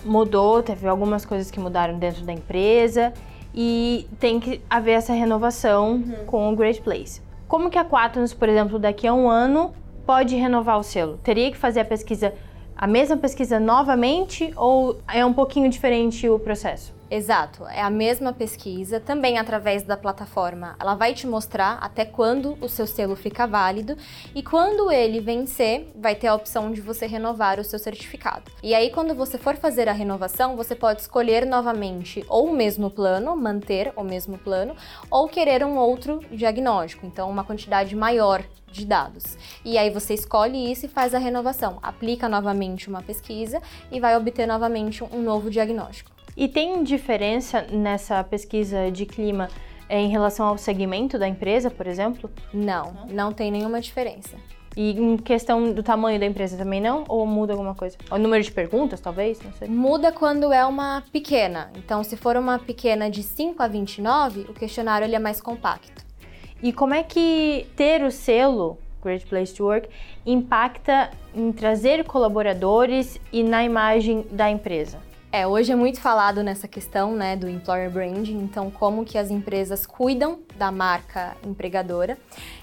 mudou, 0.04 0.62
teve 0.62 0.86
algumas 0.86 1.24
coisas 1.24 1.50
que 1.50 1.58
mudaram 1.58 1.98
dentro 1.98 2.22
da 2.22 2.32
empresa 2.32 3.12
e 3.60 4.06
tem 4.20 4.38
que 4.38 4.62
haver 4.70 4.92
essa 4.92 5.12
renovação 5.12 5.94
uhum. 5.94 6.24
com 6.26 6.52
o 6.52 6.54
Great 6.54 6.80
Place. 6.80 7.20
Como 7.48 7.68
que 7.68 7.76
a 7.76 7.84
Quaternos, 7.84 8.32
por 8.32 8.48
exemplo, 8.48 8.78
daqui 8.78 9.04
a 9.04 9.12
um 9.12 9.28
ano 9.28 9.74
pode 10.06 10.36
renovar 10.36 10.78
o 10.78 10.84
selo? 10.84 11.18
Teria 11.24 11.50
que 11.50 11.56
fazer 11.56 11.80
a 11.80 11.84
pesquisa, 11.84 12.32
a 12.76 12.86
mesma 12.86 13.16
pesquisa 13.16 13.58
novamente 13.58 14.52
ou 14.54 15.00
é 15.12 15.26
um 15.26 15.32
pouquinho 15.32 15.68
diferente 15.68 16.28
o 16.28 16.38
processo? 16.38 16.94
Exato, 17.10 17.66
é 17.66 17.80
a 17.80 17.88
mesma 17.88 18.34
pesquisa, 18.34 19.00
também 19.00 19.38
através 19.38 19.82
da 19.82 19.96
plataforma. 19.96 20.76
Ela 20.78 20.94
vai 20.94 21.14
te 21.14 21.26
mostrar 21.26 21.78
até 21.80 22.04
quando 22.04 22.58
o 22.60 22.68
seu 22.68 22.86
selo 22.86 23.16
fica 23.16 23.46
válido 23.46 23.96
e 24.34 24.42
quando 24.42 24.92
ele 24.92 25.18
vencer, 25.18 25.90
vai 25.96 26.14
ter 26.14 26.26
a 26.26 26.34
opção 26.34 26.70
de 26.70 26.82
você 26.82 27.06
renovar 27.06 27.58
o 27.58 27.64
seu 27.64 27.78
certificado. 27.78 28.52
E 28.62 28.74
aí, 28.74 28.90
quando 28.90 29.14
você 29.14 29.38
for 29.38 29.56
fazer 29.56 29.88
a 29.88 29.92
renovação, 29.92 30.54
você 30.54 30.74
pode 30.74 31.00
escolher 31.00 31.46
novamente 31.46 32.22
ou 32.28 32.48
o 32.48 32.54
mesmo 32.54 32.90
plano, 32.90 33.34
manter 33.34 33.90
o 33.96 34.04
mesmo 34.04 34.36
plano, 34.36 34.76
ou 35.10 35.28
querer 35.28 35.64
um 35.64 35.78
outro 35.78 36.20
diagnóstico, 36.30 37.06
então 37.06 37.30
uma 37.30 37.42
quantidade 37.42 37.96
maior 37.96 38.44
de 38.70 38.84
dados. 38.84 39.38
E 39.64 39.78
aí 39.78 39.88
você 39.88 40.12
escolhe 40.12 40.70
isso 40.70 40.84
e 40.84 40.90
faz 40.90 41.14
a 41.14 41.18
renovação, 41.18 41.78
aplica 41.82 42.28
novamente 42.28 42.86
uma 42.86 43.00
pesquisa 43.00 43.62
e 43.90 43.98
vai 43.98 44.14
obter 44.14 44.46
novamente 44.46 45.02
um 45.02 45.22
novo 45.22 45.48
diagnóstico. 45.48 46.17
E 46.38 46.46
tem 46.46 46.84
diferença 46.84 47.62
nessa 47.62 48.22
pesquisa 48.22 48.92
de 48.92 49.04
clima 49.04 49.48
é, 49.88 49.98
em 49.98 50.08
relação 50.08 50.46
ao 50.46 50.56
segmento 50.56 51.18
da 51.18 51.26
empresa, 51.26 51.68
por 51.68 51.84
exemplo? 51.84 52.30
Não, 52.54 52.94
não 53.10 53.32
tem 53.32 53.50
nenhuma 53.50 53.80
diferença. 53.80 54.36
E 54.76 54.92
em 54.92 55.16
questão 55.16 55.72
do 55.72 55.82
tamanho 55.82 56.20
da 56.20 56.26
empresa 56.26 56.56
também 56.56 56.80
não? 56.80 57.02
Ou 57.08 57.26
muda 57.26 57.54
alguma 57.54 57.74
coisa? 57.74 57.98
O 58.08 58.18
número 58.18 58.44
de 58.44 58.52
perguntas, 58.52 59.00
talvez? 59.00 59.42
Não 59.42 59.52
sei. 59.54 59.66
Muda 59.66 60.12
quando 60.12 60.52
é 60.52 60.64
uma 60.64 61.02
pequena. 61.12 61.72
Então, 61.76 62.04
se 62.04 62.16
for 62.16 62.36
uma 62.36 62.56
pequena 62.56 63.10
de 63.10 63.24
5 63.24 63.60
a 63.60 63.66
29, 63.66 64.42
o 64.42 64.54
questionário 64.54 65.06
ele 65.06 65.16
é 65.16 65.18
mais 65.18 65.40
compacto. 65.40 66.06
E 66.62 66.72
como 66.72 66.94
é 66.94 67.02
que 67.02 67.66
ter 67.74 68.04
o 68.04 68.12
selo 68.12 68.78
Great 69.02 69.26
Place 69.26 69.52
to 69.56 69.64
Work 69.64 69.88
impacta 70.24 71.10
em 71.34 71.50
trazer 71.50 72.04
colaboradores 72.04 73.20
e 73.32 73.42
na 73.42 73.64
imagem 73.64 74.24
da 74.30 74.48
empresa? 74.48 75.07
É, 75.30 75.46
hoje 75.46 75.70
é 75.70 75.76
muito 75.76 76.00
falado 76.00 76.42
nessa 76.42 76.66
questão, 76.66 77.14
né, 77.14 77.36
do 77.36 77.50
employer 77.50 77.90
branding, 77.90 78.38
então 78.38 78.70
como 78.70 79.04
que 79.04 79.18
as 79.18 79.30
empresas 79.30 79.84
cuidam 79.84 80.38
da 80.56 80.72
marca 80.72 81.36
empregadora. 81.44 82.16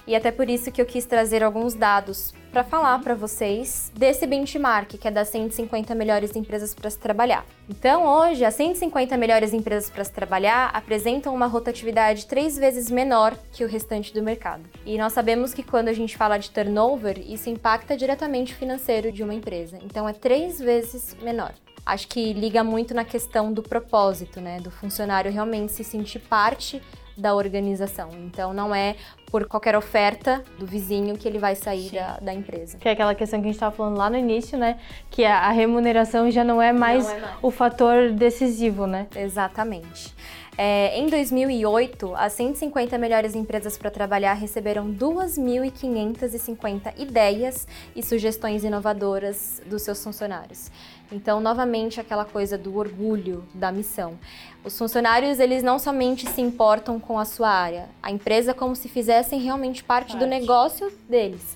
E 0.08 0.16
até 0.16 0.32
por 0.32 0.50
isso 0.50 0.72
que 0.72 0.82
eu 0.82 0.86
quis 0.86 1.06
trazer 1.06 1.44
alguns 1.44 1.76
dados 1.76 2.34
para 2.52 2.64
falar 2.64 3.00
para 3.02 3.14
vocês 3.14 3.92
desse 3.96 4.26
benchmark, 4.26 4.98
que 4.98 5.08
é 5.08 5.12
das 5.12 5.28
150 5.28 5.94
melhores 5.94 6.36
empresas 6.36 6.74
para 6.74 6.90
se 6.90 6.98
trabalhar. 6.98 7.46
Então, 7.70 8.08
hoje, 8.08 8.44
as 8.44 8.56
150 8.56 9.16
melhores 9.16 9.54
empresas 9.54 9.90
para 9.90 10.04
se 10.04 10.12
trabalhar 10.12 10.72
apresentam 10.74 11.36
uma 11.36 11.46
rotatividade 11.46 12.26
três 12.26 12.58
vezes 12.58 12.90
menor 12.90 13.38
que 13.52 13.64
o 13.64 13.68
restante 13.68 14.12
do 14.12 14.24
mercado. 14.24 14.64
E 14.86 14.98
nós 14.98 15.14
sabemos 15.14 15.54
que 15.54 15.62
quando 15.62 15.90
a 15.90 15.94
gente 15.94 16.18
fala 16.18 16.38
de 16.38 16.50
turnover, 16.50 17.20
isso 17.20 17.48
impacta 17.48 17.96
diretamente 17.96 18.54
o 18.54 18.58
financeiro 18.58 19.12
de 19.12 19.22
uma 19.22 19.36
empresa. 19.36 19.78
Então, 19.84 20.10
é 20.10 20.14
três 20.14 20.60
vezes 20.60 21.16
menor 21.22 21.54
acho 21.86 22.08
que 22.08 22.34
liga 22.34 22.64
muito 22.64 22.94
na 22.94 23.06
questão 23.06 23.54
do 23.54 23.62
propósito, 23.62 24.42
né? 24.42 24.60
Do 24.60 24.72
funcionário 24.72 25.32
realmente 25.32 25.72
se 25.72 25.84
sentir 25.84 26.20
parte 26.20 26.82
da 27.18 27.34
organização. 27.34 28.10
Então 28.14 28.54
não 28.54 28.76
é 28.76 28.96
por 29.32 29.48
qualquer 29.48 29.76
oferta 29.76 30.44
do 30.60 30.66
vizinho 30.66 31.18
que 31.18 31.28
ele 31.28 31.40
vai 31.40 31.56
sair 31.56 31.92
da, 31.92 32.18
da, 32.18 32.34
empresa. 32.34 32.78
Que 32.78 32.90
é 32.90 32.92
aquela 32.92 33.16
questão 33.16 33.40
que 33.40 33.46
a 33.46 33.48
gente 33.48 33.56
estava 33.56 33.76
falando 33.76 33.98
lá 33.98 34.10
no 34.10 34.18
início, 34.18 34.58
né? 34.58 34.80
Que 35.10 35.24
a, 35.24 35.40
a 35.40 35.52
remuneração 35.52 36.30
já 36.30 36.44
não 36.44 36.62
é, 36.62 36.74
mais, 36.74 37.06
não 37.06 37.14
é 37.14 37.20
mais 37.20 37.36
o 37.42 37.52
fator 37.52 38.12
decisivo, 38.12 38.86
né? 38.86 39.08
Exatamente. 39.16 40.14
É, 40.58 40.98
em 40.98 41.08
2008, 41.08 42.16
as 42.16 42.32
150 42.34 42.98
melhores 42.98 43.36
empresas 43.36 43.78
para 43.78 43.92
trabalhar 43.92 44.34
receberam 44.34 44.90
2.550 44.94 46.94
ideias 46.98 47.68
e 47.94 48.02
sugestões 48.02 48.64
inovadoras 48.64 49.62
dos 49.66 49.82
seus 49.82 50.02
funcionários. 50.02 50.72
Então, 51.12 51.40
novamente, 51.40 52.00
aquela 52.00 52.26
coisa 52.26 52.58
do 52.58 52.78
orgulho 52.78 53.44
da 53.54 53.72
missão. 53.72 54.18
Os 54.64 54.78
funcionários, 54.78 55.40
eles 55.40 55.62
não 55.62 55.78
somente 55.78 56.28
se 56.30 56.42
importam 56.42 57.00
com 57.00 57.20
a 57.20 57.26
sua 57.26 57.50
área, 57.50 57.88
a 58.02 58.12
empresa 58.12 58.52
é 58.52 58.54
como 58.54 58.76
se 58.76 58.90
fizessem 58.90 59.40
realmente 59.40 59.84
parte, 59.84 60.14
parte. 60.14 60.20
do 60.20 60.28
negócio 60.28 60.92
deles. 61.08 61.56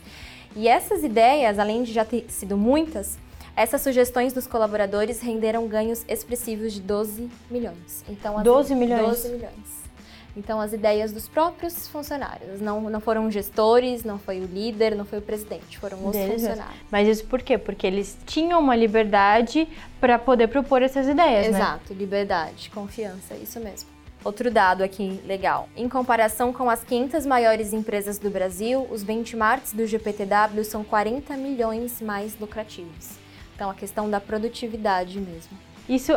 E 0.56 0.68
essas 0.68 1.04
ideias, 1.04 1.58
além 1.60 1.84
de 1.84 1.92
já 1.92 2.06
ter 2.06 2.26
sido 2.30 2.58
muitas, 2.58 3.18
essas 3.56 3.82
sugestões 3.82 4.34
dos 4.34 4.48
colaboradores 4.48 5.20
renderam 5.20 5.68
ganhos 5.68 6.06
expressivos 6.08 6.74
de 6.74 6.82
12 6.82 7.30
milhões. 7.50 8.06
Então, 8.08 8.42
12 8.42 8.74
milhões? 8.76 9.02
12 9.02 9.30
milhões. 9.30 9.89
Então, 10.38 10.62
as 10.62 10.74
ideias 10.74 11.12
dos 11.12 11.28
próprios 11.28 11.88
funcionários. 11.88 12.62
Não, 12.62 12.82
não 12.82 13.00
foram 13.00 13.30
gestores, 13.30 14.04
não 14.04 14.18
foi 14.18 14.40
o 14.40 14.46
líder, 14.46 14.96
não 14.96 15.06
foi 15.06 15.20
o 15.20 15.22
presidente, 15.22 15.78
foram 15.78 16.06
os 16.06 16.12
Deles 16.12 16.34
funcionários. 16.34 16.76
Mesmo. 16.76 16.88
Mas 16.92 17.08
isso 17.08 17.26
por 17.26 17.42
quê? 17.42 17.58
Porque 17.58 17.86
eles 17.86 18.18
tinham 18.26 18.60
uma 18.60 18.76
liberdade 18.76 19.68
para 20.00 20.18
poder 20.20 20.48
propor 20.48 20.82
essas 20.82 21.08
ideias, 21.08 21.48
Exato, 21.48 21.60
né? 21.60 21.70
Exato, 21.70 21.94
liberdade, 21.94 22.70
confiança, 22.70 23.36
isso 23.36 23.60
mesmo. 23.60 23.90
Outro 24.24 24.52
dado 24.52 24.84
aqui 24.84 25.22
legal. 25.26 25.70
Em 25.78 25.88
comparação 25.88 26.52
com 26.52 26.70
as 26.70 26.84
500 26.84 27.26
maiores 27.26 27.72
empresas 27.72 28.20
do 28.20 28.30
Brasil, 28.30 28.86
os 28.92 29.02
benchmarks 29.02 29.72
do 29.72 29.88
GPTW 29.88 30.64
são 30.66 30.84
40 30.84 31.38
milhões 31.38 32.02
mais 32.02 32.38
lucrativos. 32.38 33.12
Então, 33.56 33.70
a 33.70 33.74
questão 33.74 34.10
da 34.10 34.20
produtividade 34.20 35.20
mesmo. 35.20 35.58
Isso 35.90 36.14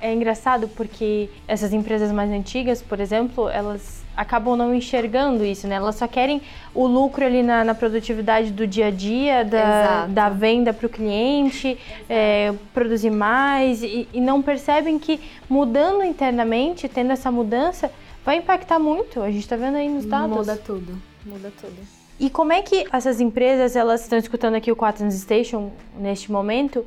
é 0.00 0.14
engraçado 0.14 0.68
porque 0.68 1.28
essas 1.48 1.72
empresas 1.72 2.12
mais 2.12 2.30
antigas, 2.30 2.80
por 2.80 3.00
exemplo, 3.00 3.48
elas 3.48 4.04
acabam 4.16 4.56
não 4.56 4.72
enxergando 4.72 5.44
isso, 5.44 5.66
né? 5.66 5.74
Elas 5.74 5.96
só 5.96 6.06
querem 6.06 6.40
o 6.72 6.86
lucro 6.86 7.26
ali 7.26 7.42
na, 7.42 7.64
na 7.64 7.74
produtividade 7.74 8.52
do 8.52 8.66
dia 8.66 8.86
a 8.86 8.90
dia, 8.90 9.44
da, 9.44 10.06
da 10.06 10.28
venda 10.28 10.72
para 10.72 10.86
o 10.86 10.88
cliente, 10.88 11.76
é, 12.08 12.54
produzir 12.72 13.10
mais 13.10 13.82
e, 13.82 14.08
e 14.12 14.20
não 14.20 14.40
percebem 14.40 14.96
que 14.96 15.20
mudando 15.50 16.04
internamente, 16.04 16.88
tendo 16.88 17.10
essa 17.10 17.30
mudança, 17.30 17.90
vai 18.24 18.38
impactar 18.38 18.78
muito. 18.78 19.20
A 19.20 19.30
gente 19.30 19.42
está 19.42 19.56
vendo 19.56 19.76
aí 19.76 19.88
nos 19.88 20.06
dados. 20.06 20.36
Muda 20.36 20.56
tudo, 20.56 21.02
muda 21.24 21.52
tudo. 21.60 21.76
E 22.18 22.30
como 22.30 22.52
é 22.52 22.62
que 22.62 22.86
essas 22.90 23.20
empresas, 23.20 23.76
elas 23.76 24.02
estão 24.02 24.18
escutando 24.18 24.54
aqui 24.54 24.72
o 24.72 24.76
Quaternos 24.76 25.14
Station 25.14 25.70
neste 25.98 26.32
momento, 26.32 26.86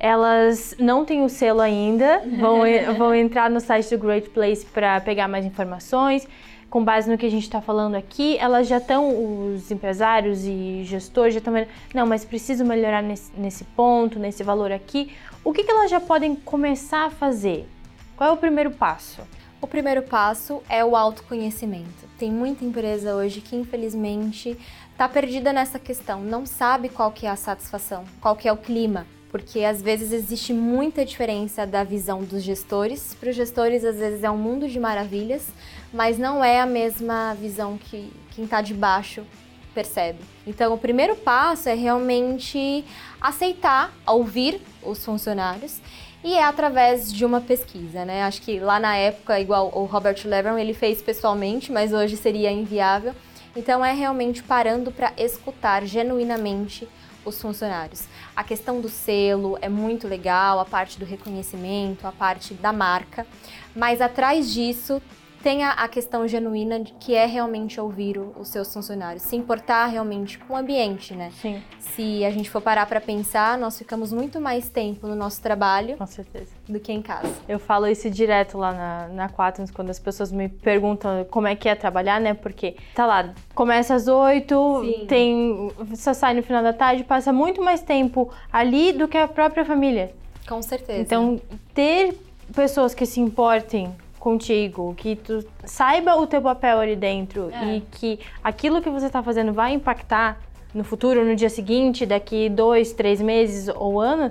elas 0.00 0.74
não 0.78 1.04
têm 1.04 1.22
o 1.22 1.28
selo 1.28 1.60
ainda, 1.60 2.22
vão, 2.40 2.62
vão 2.96 3.14
entrar 3.14 3.50
no 3.50 3.60
site 3.60 3.94
do 3.94 3.98
Great 3.98 4.30
Place 4.30 4.64
para 4.64 4.98
pegar 5.02 5.28
mais 5.28 5.44
informações. 5.44 6.26
Com 6.70 6.84
base 6.84 7.10
no 7.10 7.18
que 7.18 7.26
a 7.26 7.30
gente 7.30 7.42
está 7.42 7.60
falando 7.60 7.96
aqui, 7.96 8.38
elas 8.38 8.66
já 8.68 8.78
estão, 8.78 9.52
os 9.52 9.70
empresários 9.70 10.44
e 10.44 10.84
gestores 10.84 11.34
já 11.34 11.38
estão 11.38 11.52
não, 11.92 12.06
mas 12.06 12.24
preciso 12.24 12.64
melhorar 12.64 13.02
nesse, 13.02 13.30
nesse 13.36 13.64
ponto, 13.64 14.20
nesse 14.20 14.42
valor 14.42 14.70
aqui. 14.72 15.12
O 15.44 15.52
que, 15.52 15.64
que 15.64 15.70
elas 15.70 15.90
já 15.90 16.00
podem 16.00 16.34
começar 16.34 17.06
a 17.06 17.10
fazer? 17.10 17.68
Qual 18.16 18.30
é 18.30 18.32
o 18.32 18.36
primeiro 18.36 18.70
passo? 18.70 19.20
O 19.60 19.66
primeiro 19.66 20.02
passo 20.02 20.62
é 20.68 20.82
o 20.84 20.94
autoconhecimento. 20.94 22.08
Tem 22.16 22.30
muita 22.30 22.64
empresa 22.64 23.16
hoje 23.16 23.40
que, 23.40 23.56
infelizmente, 23.56 24.56
está 24.92 25.08
perdida 25.08 25.52
nessa 25.52 25.78
questão, 25.78 26.20
não 26.20 26.46
sabe 26.46 26.88
qual 26.88 27.10
que 27.10 27.26
é 27.26 27.30
a 27.30 27.36
satisfação, 27.36 28.04
qual 28.20 28.36
que 28.36 28.46
é 28.46 28.52
o 28.52 28.56
clima 28.56 29.06
porque 29.30 29.60
às 29.64 29.80
vezes 29.80 30.12
existe 30.12 30.52
muita 30.52 31.04
diferença 31.04 31.66
da 31.66 31.84
visão 31.84 32.22
dos 32.22 32.42
gestores. 32.42 33.14
Para 33.14 33.30
os 33.30 33.36
gestores, 33.36 33.84
às 33.84 33.96
vezes 33.96 34.24
é 34.24 34.30
um 34.30 34.36
mundo 34.36 34.68
de 34.68 34.80
maravilhas, 34.80 35.48
mas 35.92 36.18
não 36.18 36.44
é 36.44 36.60
a 36.60 36.66
mesma 36.66 37.34
visão 37.34 37.78
que 37.78 38.12
quem 38.34 38.44
está 38.44 38.60
de 38.60 38.74
baixo 38.74 39.24
percebe. 39.72 40.18
Então, 40.44 40.74
o 40.74 40.78
primeiro 40.78 41.14
passo 41.14 41.68
é 41.68 41.74
realmente 41.74 42.84
aceitar, 43.20 43.92
ouvir 44.04 44.60
os 44.82 45.04
funcionários 45.04 45.80
e 46.24 46.34
é 46.34 46.42
através 46.42 47.12
de 47.12 47.24
uma 47.24 47.40
pesquisa, 47.40 48.04
né? 48.04 48.24
Acho 48.24 48.42
que 48.42 48.58
lá 48.58 48.80
na 48.80 48.96
época, 48.96 49.38
igual 49.38 49.70
o 49.72 49.84
Robert 49.84 50.20
Levin, 50.24 50.60
ele 50.60 50.74
fez 50.74 51.00
pessoalmente, 51.00 51.70
mas 51.70 51.92
hoje 51.92 52.16
seria 52.16 52.50
inviável. 52.50 53.14
Então, 53.54 53.84
é 53.84 53.92
realmente 53.92 54.42
parando 54.42 54.90
para 54.90 55.12
escutar 55.16 55.84
genuinamente 55.86 56.88
os 57.30 57.40
funcionários. 57.40 58.04
A 58.36 58.44
questão 58.44 58.80
do 58.80 58.88
selo 58.88 59.58
é 59.60 59.68
muito 59.68 60.06
legal, 60.06 60.60
a 60.60 60.64
parte 60.64 60.98
do 60.98 61.04
reconhecimento, 61.04 62.06
a 62.06 62.12
parte 62.12 62.52
da 62.54 62.72
marca, 62.72 63.26
mas 63.74 64.00
atrás 64.00 64.52
disso 64.52 65.00
tem 65.42 65.64
a, 65.64 65.88
questão 65.88 66.26
genuína 66.28 66.80
de 66.80 66.92
que 66.92 67.14
é 67.14 67.26
realmente 67.26 67.80
ouvir 67.80 68.18
o, 68.18 68.32
os 68.38 68.48
seus 68.48 68.72
funcionários, 68.72 69.22
se 69.22 69.36
importar 69.36 69.86
realmente 69.86 70.38
com 70.38 70.54
o 70.54 70.56
ambiente, 70.56 71.14
né? 71.14 71.30
Sim. 71.40 71.62
Se 71.78 72.24
a 72.24 72.30
gente 72.30 72.50
for 72.50 72.60
parar 72.60 72.86
para 72.86 73.00
pensar, 73.00 73.58
nós 73.58 73.78
ficamos 73.78 74.12
muito 74.12 74.40
mais 74.40 74.68
tempo 74.68 75.06
no 75.06 75.16
nosso 75.16 75.40
trabalho 75.42 75.96
com 75.96 76.06
certeza. 76.06 76.52
do 76.68 76.78
que 76.78 76.92
em 76.92 77.02
casa. 77.02 77.32
Eu 77.48 77.58
falo 77.58 77.86
isso 77.86 78.08
direto 78.10 78.58
lá 78.58 78.72
na, 78.72 79.08
na 79.08 79.28
Quaternos, 79.28 79.70
quando 79.70 79.90
as 79.90 79.98
pessoas 79.98 80.30
me 80.30 80.48
perguntam 80.48 81.24
como 81.30 81.46
é 81.46 81.56
que 81.56 81.68
é 81.68 81.74
trabalhar, 81.74 82.20
né? 82.20 82.34
Porque 82.34 82.76
tá 82.94 83.06
lá, 83.06 83.32
começa 83.54 83.94
às 83.94 84.06
oito, 84.08 84.82
tem 85.08 85.70
só 85.94 86.12
sai 86.14 86.34
no 86.34 86.42
final 86.42 86.62
da 86.62 86.72
tarde, 86.72 87.02
passa 87.02 87.32
muito 87.32 87.62
mais 87.62 87.82
tempo 87.82 88.30
ali 88.52 88.92
do 88.92 89.08
que 89.08 89.16
a 89.16 89.26
própria 89.26 89.64
família. 89.64 90.12
Com 90.48 90.62
certeza. 90.62 91.00
Então, 91.00 91.40
ter 91.74 92.14
pessoas 92.54 92.94
que 92.94 93.06
se 93.06 93.20
importem 93.20 93.94
contigo, 94.20 94.94
que 94.94 95.16
tu 95.16 95.44
saiba 95.64 96.14
o 96.14 96.26
teu 96.26 96.42
papel 96.42 96.78
ali 96.78 96.94
dentro 96.94 97.50
é. 97.50 97.76
e 97.76 97.80
que 97.80 98.20
aquilo 98.44 98.82
que 98.82 98.90
você 98.90 99.06
está 99.06 99.22
fazendo 99.22 99.52
vai 99.52 99.72
impactar 99.72 100.38
no 100.74 100.84
futuro, 100.84 101.24
no 101.24 101.34
dia 101.34 101.48
seguinte, 101.48 102.04
daqui 102.06 102.48
dois, 102.48 102.92
três 102.92 103.20
meses 103.20 103.68
ou 103.74 103.98
ano, 103.98 104.30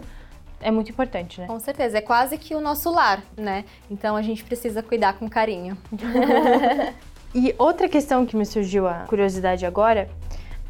é 0.62 0.70
muito 0.72 0.92
importante, 0.92 1.42
né? 1.42 1.48
Com 1.48 1.60
certeza, 1.60 1.98
é 1.98 2.02
quase 2.02 2.38
que 2.38 2.54
o 2.54 2.62
nosso 2.62 2.92
lar, 2.92 3.24
né? 3.36 3.66
Então 3.90 4.16
a 4.16 4.22
gente 4.22 4.44
precisa 4.44 4.84
cuidar 4.84 5.14
com 5.14 5.28
carinho. 5.28 5.76
e 7.34 7.54
outra 7.58 7.90
questão 7.90 8.26
que 8.26 8.38
me 8.38 8.46
surgiu 8.46 8.88
a 8.88 9.06
curiosidade 9.08 9.66
agora 9.66 10.08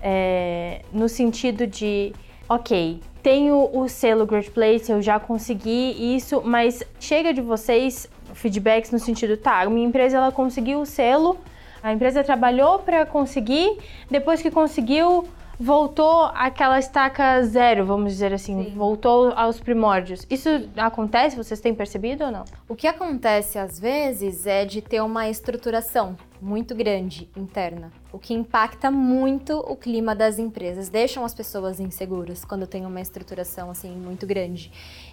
é 0.01 0.82
no 0.93 1.10
sentido 1.10 1.67
de, 1.67 2.13
ok, 2.47 3.01
tenho 3.21 3.69
o 3.73 3.88
selo 3.88 4.25
Great 4.25 4.51
Place, 4.51 4.91
eu 4.91 5.01
já 5.01 5.19
consegui 5.19 6.15
isso, 6.15 6.41
mas 6.43 6.84
chega 6.99 7.34
de 7.34 7.41
vocês 7.41 8.10
feedbacks 8.34 8.91
no 8.91 8.99
sentido, 8.99 9.36
tá, 9.38 9.65
minha 9.69 9.88
empresa 9.88 10.17
ela 10.17 10.32
conseguiu 10.32 10.82
o 10.82 10.86
selo, 10.86 11.38
a 11.82 11.93
empresa 11.93 12.23
trabalhou 12.23 12.79
para 12.79 13.05
conseguir, 13.05 13.77
depois 14.10 14.41
que 14.41 14.51
conseguiu, 14.51 15.27
voltou 15.60 16.25
àquela 16.34 16.79
estaca 16.79 17.41
zero, 17.43 17.86
vamos 17.86 18.13
dizer 18.13 18.34
assim, 18.34 18.63
Sim. 18.63 18.73
voltou 18.75 19.34
aos 19.36 19.60
primórdios. 19.60 20.25
Isso 20.29 20.49
acontece? 20.77 21.36
Vocês 21.36 21.60
têm 21.60 21.73
percebido 21.73 22.25
ou 22.25 22.32
não? 22.32 22.45
O 22.67 22.75
que 22.75 22.88
acontece 22.88 23.58
às 23.60 23.79
vezes 23.79 24.45
é 24.45 24.65
de 24.65 24.82
ter 24.82 25.01
uma 25.01 25.29
estruturação 25.29 26.15
muito 26.41 26.73
grande 26.73 27.30
interna, 27.36 27.91
o 28.12 28.17
que 28.17 28.34
impacta 28.34 28.89
muito 28.89 29.60
o 29.60 29.75
clima 29.75 30.15
das 30.15 30.39
empresas, 30.39 30.89
deixam 30.89 31.25
as 31.25 31.34
pessoas 31.34 31.80
inseguras 31.80 32.45
quando 32.45 32.65
tem 32.65 32.86
uma 32.86 33.02
estruturação 33.02 33.69
assim 33.69 33.91
muito 33.91 34.25
grande. 34.25 34.71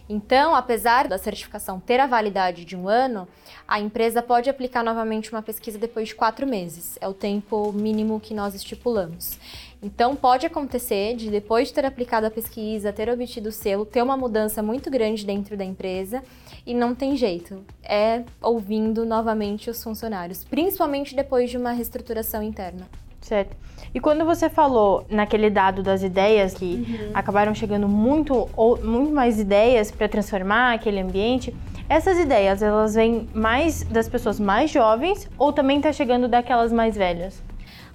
Então, 0.09 0.55
apesar 0.55 1.09
da 1.09 1.19
certificação 1.19 1.81
ter 1.81 1.99
a 1.99 2.07
validade 2.07 2.65
de 2.65 2.77
um 2.77 2.89
ano, 2.89 3.27
a 3.67 3.81
empresa 3.81 4.23
pode 4.23 4.49
aplicar 4.49 4.85
novamente 4.85 5.33
uma 5.33 5.43
pesquisa 5.43 5.79
depois 5.79 6.09
de 6.09 6.15
quatro 6.15 6.47
meses. 6.47 6.97
É 7.01 7.09
o 7.09 7.15
tempo 7.15 7.73
mínimo 7.73 8.21
que 8.21 8.33
nós 8.33 8.55
estipulamos. 8.55 9.39
Então, 9.83 10.17
pode 10.17 10.47
acontecer 10.47 11.17
de, 11.17 11.31
depois 11.31 11.69
de 11.69 11.75
ter 11.75 11.85
aplicado 11.85 12.27
a 12.27 12.31
pesquisa, 12.31 12.93
ter 12.93 13.09
obtido 13.09 13.51
o 13.51 13.53
selo, 13.53 13.85
ter 13.85 14.03
uma 14.03 14.17
mudança 14.17 14.63
muito 14.63 14.91
grande 14.91 15.25
dentro 15.25 15.57
da 15.57 15.65
empresa 15.65 16.23
e 16.67 16.75
não 16.75 16.95
tem 16.95 17.17
jeito. 17.17 17.65
É 17.83 18.23
ouvindo 18.43 19.05
novamente 19.05 19.71
os 19.71 19.83
funcionários, 19.83 20.45
principalmente 20.45 21.15
depois 21.15 21.51
de 21.51 21.57
uma 21.57 21.73
reestruturação 21.73 22.43
interna. 22.43 22.87
Certo. 23.21 23.57
E 23.93 23.99
quando 23.99 24.25
você 24.25 24.49
falou 24.49 25.05
naquele 25.11 25.51
dado 25.51 25.83
das 25.83 26.03
ideias 26.03 26.55
que 26.55 26.87
uhum. 26.89 27.11
acabaram 27.13 27.55
chegando 27.55 27.89
muito 27.89 28.49
ou 28.57 28.81
muito 28.83 29.13
mais 29.13 29.41
ideias 29.41 29.91
para 29.91 30.09
transformar 30.09 30.75
aquele 30.75 31.01
ambiente, 31.01 31.55
essas 31.89 32.19
ideias 32.19 32.63
elas 32.63 32.95
vêm 32.95 33.29
mais 33.35 33.83
das 33.85 34.09
pessoas 34.09 34.39
mais 34.39 34.71
jovens 34.71 35.29
ou 35.37 35.53
também 35.53 35.79
está 35.79 35.93
chegando 35.93 36.29
daquelas 36.29 36.73
mais 36.73 36.97
velhas? 36.97 37.43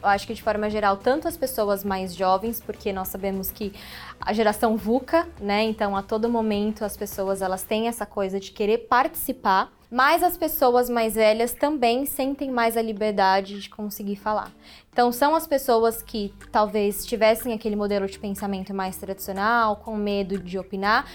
Eu 0.02 0.10
acho 0.10 0.26
que 0.26 0.34
de 0.34 0.42
forma 0.42 0.70
geral, 0.70 0.98
tanto 0.98 1.28
as 1.28 1.38
pessoas 1.38 1.84
mais 1.84 2.16
jovens, 2.16 2.60
porque 2.60 2.92
nós 2.92 3.10
sabemos 3.10 3.52
que 3.52 3.72
a 4.20 4.34
geração 4.34 4.76
VUCA, 4.76 5.28
né? 5.40 5.64
Então, 5.64 5.96
a 5.96 6.02
todo 6.02 6.28
momento 6.28 6.84
as 6.84 6.98
pessoas 6.98 7.42
elas 7.42 7.64
têm 7.64 7.88
essa 7.88 8.06
coisa 8.06 8.40
de 8.40 8.52
querer 8.52 8.80
participar, 8.80 9.72
mas 9.92 10.24
as 10.24 10.38
pessoas 10.38 10.90
mais 10.90 11.16
velhas 11.16 11.54
também 11.54 12.06
sentem 12.06 12.50
mais 12.50 12.78
a 12.78 12.82
liberdade 12.82 13.60
de 13.60 13.70
conseguir 13.70 14.16
falar. 14.16 14.52
Então, 14.92 15.12
são 15.12 15.36
as 15.36 15.46
pessoas 15.46 16.02
que 16.02 16.34
talvez 16.52 17.06
tivessem 17.06 17.54
aquele 17.54 17.76
modelo 17.76 18.08
de 18.08 18.18
pensamento 18.18 18.74
mais 18.74 18.98
tradicional, 18.98 19.76
com 19.76 19.96
medo 19.96 20.40
de 20.40 20.58
opinar, 20.58 21.06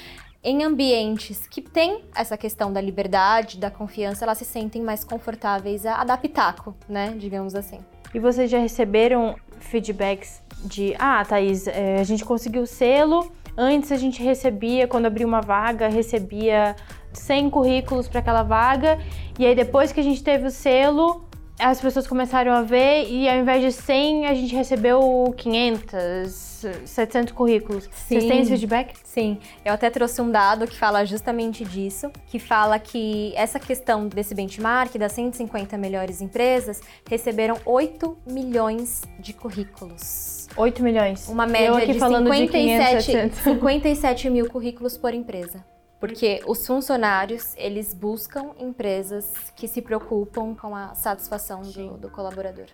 em 0.45 0.63
ambientes 0.63 1.49
que 1.49 1.61
têm 1.61 2.05
essa 2.15 2.37
questão 2.37 2.73
da 2.73 2.81
liberdade, 2.81 3.59
da 3.59 3.69
confiança, 3.69 4.25
elas 4.25 4.39
se 4.39 4.45
sentem 4.45 4.81
mais 4.81 5.03
confortáveis 5.03 5.85
a 5.85 6.17
pitaco, 6.17 6.73
né? 6.89 7.17
Digamos 7.19 7.57
assim. 7.57 7.81
E 8.15 8.19
vocês 8.19 8.51
já 8.51 8.59
receberam 8.59 9.37
feedbacks 9.61 10.43
de, 10.65 10.95
ah, 10.99 11.25
Thaís, 11.25 11.67
é, 11.67 11.99
a 11.99 12.05
gente 12.05 12.25
conseguiu 12.25 12.63
o 12.63 12.67
selo, 12.67 13.31
antes 13.57 13.93
a 13.93 13.97
gente 13.97 14.23
recebia, 14.23 14.87
quando 14.87 15.07
abria 15.07 15.27
uma 15.27 15.41
vaga, 15.41 15.89
recebia 15.89 16.77
100 17.13 17.51
currículos 17.51 18.09
para 18.09 18.21
aquela 18.21 18.43
vaga, 18.43 18.99
e 19.39 19.47
aí 19.47 19.55
depois 19.55 19.93
que 19.93 20.01
a 20.01 20.03
gente 20.03 20.23
teve 20.23 20.47
o 20.47 20.51
selo, 20.51 21.26
as 21.59 21.81
pessoas 21.81 22.07
começaram 22.07 22.53
a 22.53 22.63
ver 22.63 23.09
e 23.09 23.29
ao 23.29 23.39
invés 23.39 23.63
de 23.63 23.73
100, 23.73 24.27
a 24.27 24.35
gente 24.35 24.55
recebeu 24.55 25.35
500, 25.37 26.67
700 26.85 27.33
currículos. 27.33 27.85
Sim. 27.85 27.91
Vocês 27.91 28.25
têm 28.25 28.41
esse 28.41 28.51
feedback? 28.51 28.95
Sim. 29.05 29.39
Eu 29.65 29.73
até 29.73 29.89
trouxe 29.89 30.21
um 30.21 30.31
dado 30.31 30.67
que 30.67 30.77
fala 30.77 31.05
justamente 31.05 31.65
disso, 31.65 32.11
que 32.27 32.39
fala 32.39 32.79
que 32.79 33.33
essa 33.37 33.59
questão 33.59 34.07
desse 34.07 34.35
benchmark 34.35 34.97
das 34.99 35.13
150 35.13 35.79
melhores 35.79 36.21
empresas 36.21 36.83
receberam 37.09 37.57
8 37.65 38.19
milhões 38.27 39.03
de 39.19 39.33
currículos. 39.33 40.49
8 40.57 40.83
milhões. 40.83 41.29
Uma 41.29 41.47
média 41.47 41.87
de, 41.87 41.99
falando 41.99 42.31
57, 42.31 42.99
de 42.99 43.07
500, 43.13 43.39
57 43.39 44.31
mil 44.31 44.49
currículos 44.49 44.97
por 44.97 45.15
empresa. 45.15 45.65
Porque 45.99 46.43
os 46.47 46.67
funcionários, 46.67 47.55
eles 47.57 47.95
buscam 47.95 48.51
empresas 48.59 49.33
que 49.57 49.67
se 49.67 49.81
preocupam 49.81 50.55
com 50.55 50.75
a 50.75 50.95
satisfação 50.95 51.63
do, 51.63 51.97
do 51.97 52.11
colaborador. 52.11 52.67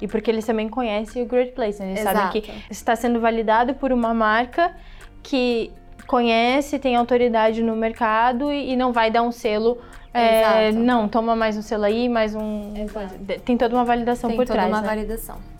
E 0.00 0.06
porque 0.06 0.30
eles 0.30 0.44
também 0.44 0.68
conhecem 0.68 1.22
o 1.22 1.26
Great 1.26 1.52
Place, 1.52 1.80
né? 1.80 1.88
eles 1.88 2.00
Exato. 2.00 2.18
sabem 2.18 2.42
que 2.42 2.52
está 2.70 2.94
sendo 2.94 3.18
validado 3.18 3.74
por 3.74 3.92
uma 3.92 4.12
marca 4.12 4.76
que 5.22 5.72
conhece, 6.06 6.78
tem 6.78 6.96
autoridade 6.96 7.62
no 7.62 7.74
mercado 7.74 8.52
e, 8.52 8.72
e 8.72 8.76
não 8.76 8.92
vai 8.92 9.10
dar 9.10 9.22
um 9.22 9.32
selo. 9.32 9.78
É, 10.12 10.72
não, 10.72 11.08
toma 11.08 11.34
mais 11.34 11.56
um 11.56 11.62
selo 11.62 11.84
aí, 11.84 12.08
mais 12.08 12.34
um. 12.34 12.74
Exato. 12.76 13.14
Tem 13.44 13.56
toda 13.56 13.74
uma 13.74 13.84
validação 13.84 14.28
tem 14.30 14.36
por 14.36 14.46
trás. 14.46 14.62
Tem 14.62 14.70
toda 14.70 14.82
uma 14.82 14.82
né? 14.82 14.96
validação. 14.96 15.55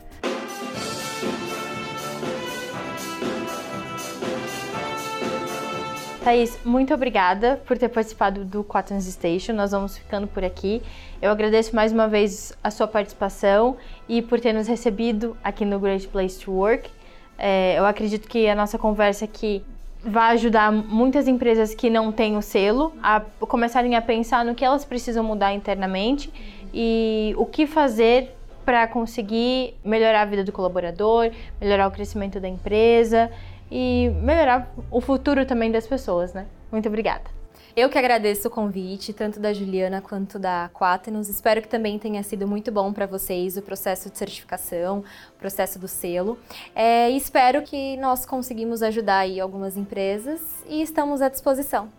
Thaís, 6.27 6.59
muito 6.65 6.93
obrigada 6.93 7.63
por 7.69 7.79
ter 7.79 7.89
participado 7.89 8.45
do 8.45 8.65
Quaterns 8.65 9.05
Station. 9.05 9.53
Nós 9.53 9.71
vamos 9.71 9.97
ficando 9.97 10.27
por 10.27 10.43
aqui. 10.43 10.83
Eu 11.23 11.31
agradeço 11.31 11.77
mais 11.77 11.93
uma 11.93 12.09
vez 12.09 12.53
a 12.65 12.69
sua 12.69 12.89
participação 12.89 13.77
e 14.09 14.21
por 14.21 14.41
ter 14.41 14.53
nos 14.53 14.67
recebido 14.67 15.37
aqui 15.45 15.65
no 15.65 15.79
Great 15.79 16.09
Place 16.09 16.41
to 16.41 16.51
Work. 16.51 16.91
É, 17.39 17.79
eu 17.79 17.87
acredito 17.87 18.27
que 18.27 18.49
a 18.49 18.57
nossa 18.57 18.77
conversa 18.77 19.25
aqui 19.25 19.63
vai 20.05 20.33
ajudar 20.33 20.73
muitas 20.73 21.29
empresas 21.29 21.77
que 21.77 21.89
não 21.89 22.11
têm 22.11 22.37
o 22.37 22.43
selo 22.43 22.93
a 23.01 23.21
começarem 23.39 23.95
a 23.95 24.03
pensar 24.03 24.45
no 24.45 24.53
que 24.53 24.65
elas 24.65 24.85
precisam 24.85 25.23
mudar 25.23 25.55
internamente 25.55 26.33
e 26.75 27.37
o 27.39 27.47
que 27.47 27.69
fazer 27.69 28.35
para 28.65 28.89
conseguir 28.89 29.77
melhorar 29.85 30.23
a 30.23 30.25
vida 30.25 30.43
do 30.43 30.51
colaborador, 30.51 31.31
melhorar 31.61 31.87
o 31.87 31.91
crescimento 31.93 32.41
da 32.41 32.49
empresa 32.49 33.31
e 33.71 34.11
melhorar 34.23 34.73
o 34.91 35.01
futuro 35.01 35.45
também 35.45 35.71
das 35.71 35.87
pessoas, 35.87 36.33
né? 36.33 36.47
Muito 36.71 36.89
obrigada. 36.89 37.37
Eu 37.77 37.91
que 37.91 37.99
agradeço 37.99 38.49
o 38.49 38.51
convite, 38.51 39.13
tanto 39.13 39.39
da 39.39 39.53
Juliana 39.53 40.01
quanto 40.01 40.39
da 40.39 40.71
Quaternos. 40.73 41.29
Espero 41.29 41.61
que 41.61 41.69
também 41.69 41.99
tenha 41.99 42.23
sido 42.23 42.49
muito 42.49 42.73
bom 42.73 42.91
para 42.91 43.05
vocês 43.05 43.59
o 43.59 43.63
processo 43.63 44.09
de 44.09 44.17
certificação, 44.17 45.05
o 45.37 45.39
processo 45.39 45.79
do 45.79 45.87
selo. 45.87 46.39
É, 46.75 47.11
espero 47.11 47.61
que 47.61 47.99
nós 47.99 48.25
conseguimos 48.25 48.83
ajudar 48.83 49.19
aí 49.19 49.39
algumas 49.39 49.77
empresas 49.77 50.41
e 50.67 50.81
estamos 50.81 51.21
à 51.21 51.29
disposição. 51.29 51.91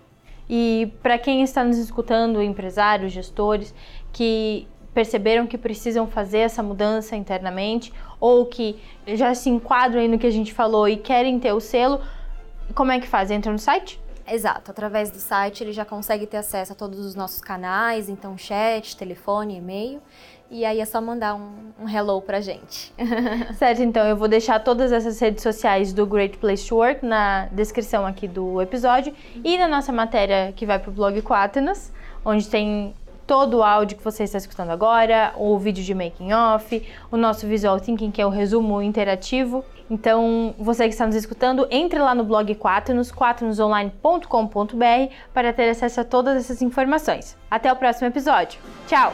E 0.50 0.92
para 1.04 1.20
quem 1.20 1.44
está 1.44 1.64
nos 1.64 1.78
escutando, 1.78 2.42
empresários, 2.42 3.12
gestores, 3.12 3.72
que 4.12 4.68
perceberam 4.98 5.46
que 5.46 5.60
precisam 5.60 6.08
fazer 6.08 6.40
essa 6.40 6.64
mudança 6.64 7.16
internamente 7.16 7.94
ou 8.20 8.48
que 8.48 8.82
já 9.06 9.36
se 9.36 9.48
enquadram 9.48 10.02
aí 10.02 10.08
no 10.08 10.18
que 10.18 10.26
a 10.26 10.32
gente 10.32 10.52
falou 10.52 10.90
e 10.90 10.98
querem 10.98 11.38
ter 11.40 11.54
o 11.54 11.60
selo, 11.60 12.02
como 12.74 12.92
é 12.92 13.00
que 13.00 13.08
faz? 13.08 13.30
Entra 13.30 13.52
no 13.52 13.60
site? 13.60 14.02
Exato, 14.28 14.72
através 14.72 15.12
do 15.12 15.20
site 15.20 15.64
ele 15.64 15.72
já 15.72 15.86
consegue 15.86 16.26
ter 16.26 16.38
acesso 16.38 16.74
a 16.74 16.76
todos 16.76 16.98
os 16.98 17.14
nossos 17.14 17.40
canais, 17.40 18.10
então 18.10 18.36
chat, 18.40 18.98
telefone, 18.98 19.58
e-mail. 19.58 20.02
E 20.50 20.66
aí 20.66 20.80
é 20.80 20.86
só 20.86 21.00
mandar 21.00 21.36
um, 21.36 21.74
um 21.80 21.88
hello 21.88 22.20
pra 22.20 22.42
gente. 22.42 22.92
certo, 23.54 23.84
então 23.84 24.04
eu 24.08 24.18
vou 24.18 24.28
deixar 24.28 24.60
todas 24.64 24.92
essas 24.92 25.20
redes 25.20 25.44
sociais 25.44 25.94
do 25.94 26.08
Great 26.08 26.40
Place 26.40 26.68
to 26.68 26.76
Work 26.76 27.06
na 27.06 27.46
descrição 27.52 28.04
aqui 28.04 28.28
do 28.28 28.60
episódio 28.60 29.14
e 29.44 29.60
na 29.60 29.68
nossa 29.68 29.92
matéria 29.92 30.52
que 30.56 30.66
vai 30.66 30.80
pro 30.80 30.92
blog 30.92 31.22
Quaternos, 31.22 31.92
onde 32.26 32.48
tem 32.50 32.96
todo 33.28 33.58
o 33.58 33.64
áudio 33.64 33.98
que 33.98 34.04
você 34.04 34.24
está 34.24 34.38
escutando 34.38 34.70
agora, 34.70 35.34
o 35.38 35.60
vídeo 35.60 35.84
de 35.84 35.94
making 35.94 36.32
off, 36.32 36.82
o 37.12 37.18
nosso 37.18 37.46
visual 37.46 37.80
thinking 37.80 38.10
que 38.10 38.22
é 38.22 38.26
o 38.26 38.30
resumo 38.30 38.82
interativo. 38.82 39.64
Então, 39.90 40.56
você 40.58 40.86
que 40.86 40.90
está 40.90 41.06
nos 41.06 41.16
escutando, 41.16 41.68
entre 41.70 42.00
lá 42.00 42.16
no 42.16 42.24
blog 42.24 42.56
Quaternos, 42.56 43.12
quaternosonline.com.br 43.12 45.14
para 45.34 45.54
ter 45.54 45.70
acesso 45.70 46.02
a 46.02 46.04
todas 46.04 46.38
essas 46.38 46.62
informações. 46.62 47.38
Até 47.52 47.72
o 47.72 47.76
próximo 47.76 48.08
episódio. 48.08 48.60
Tchau. 48.88 49.14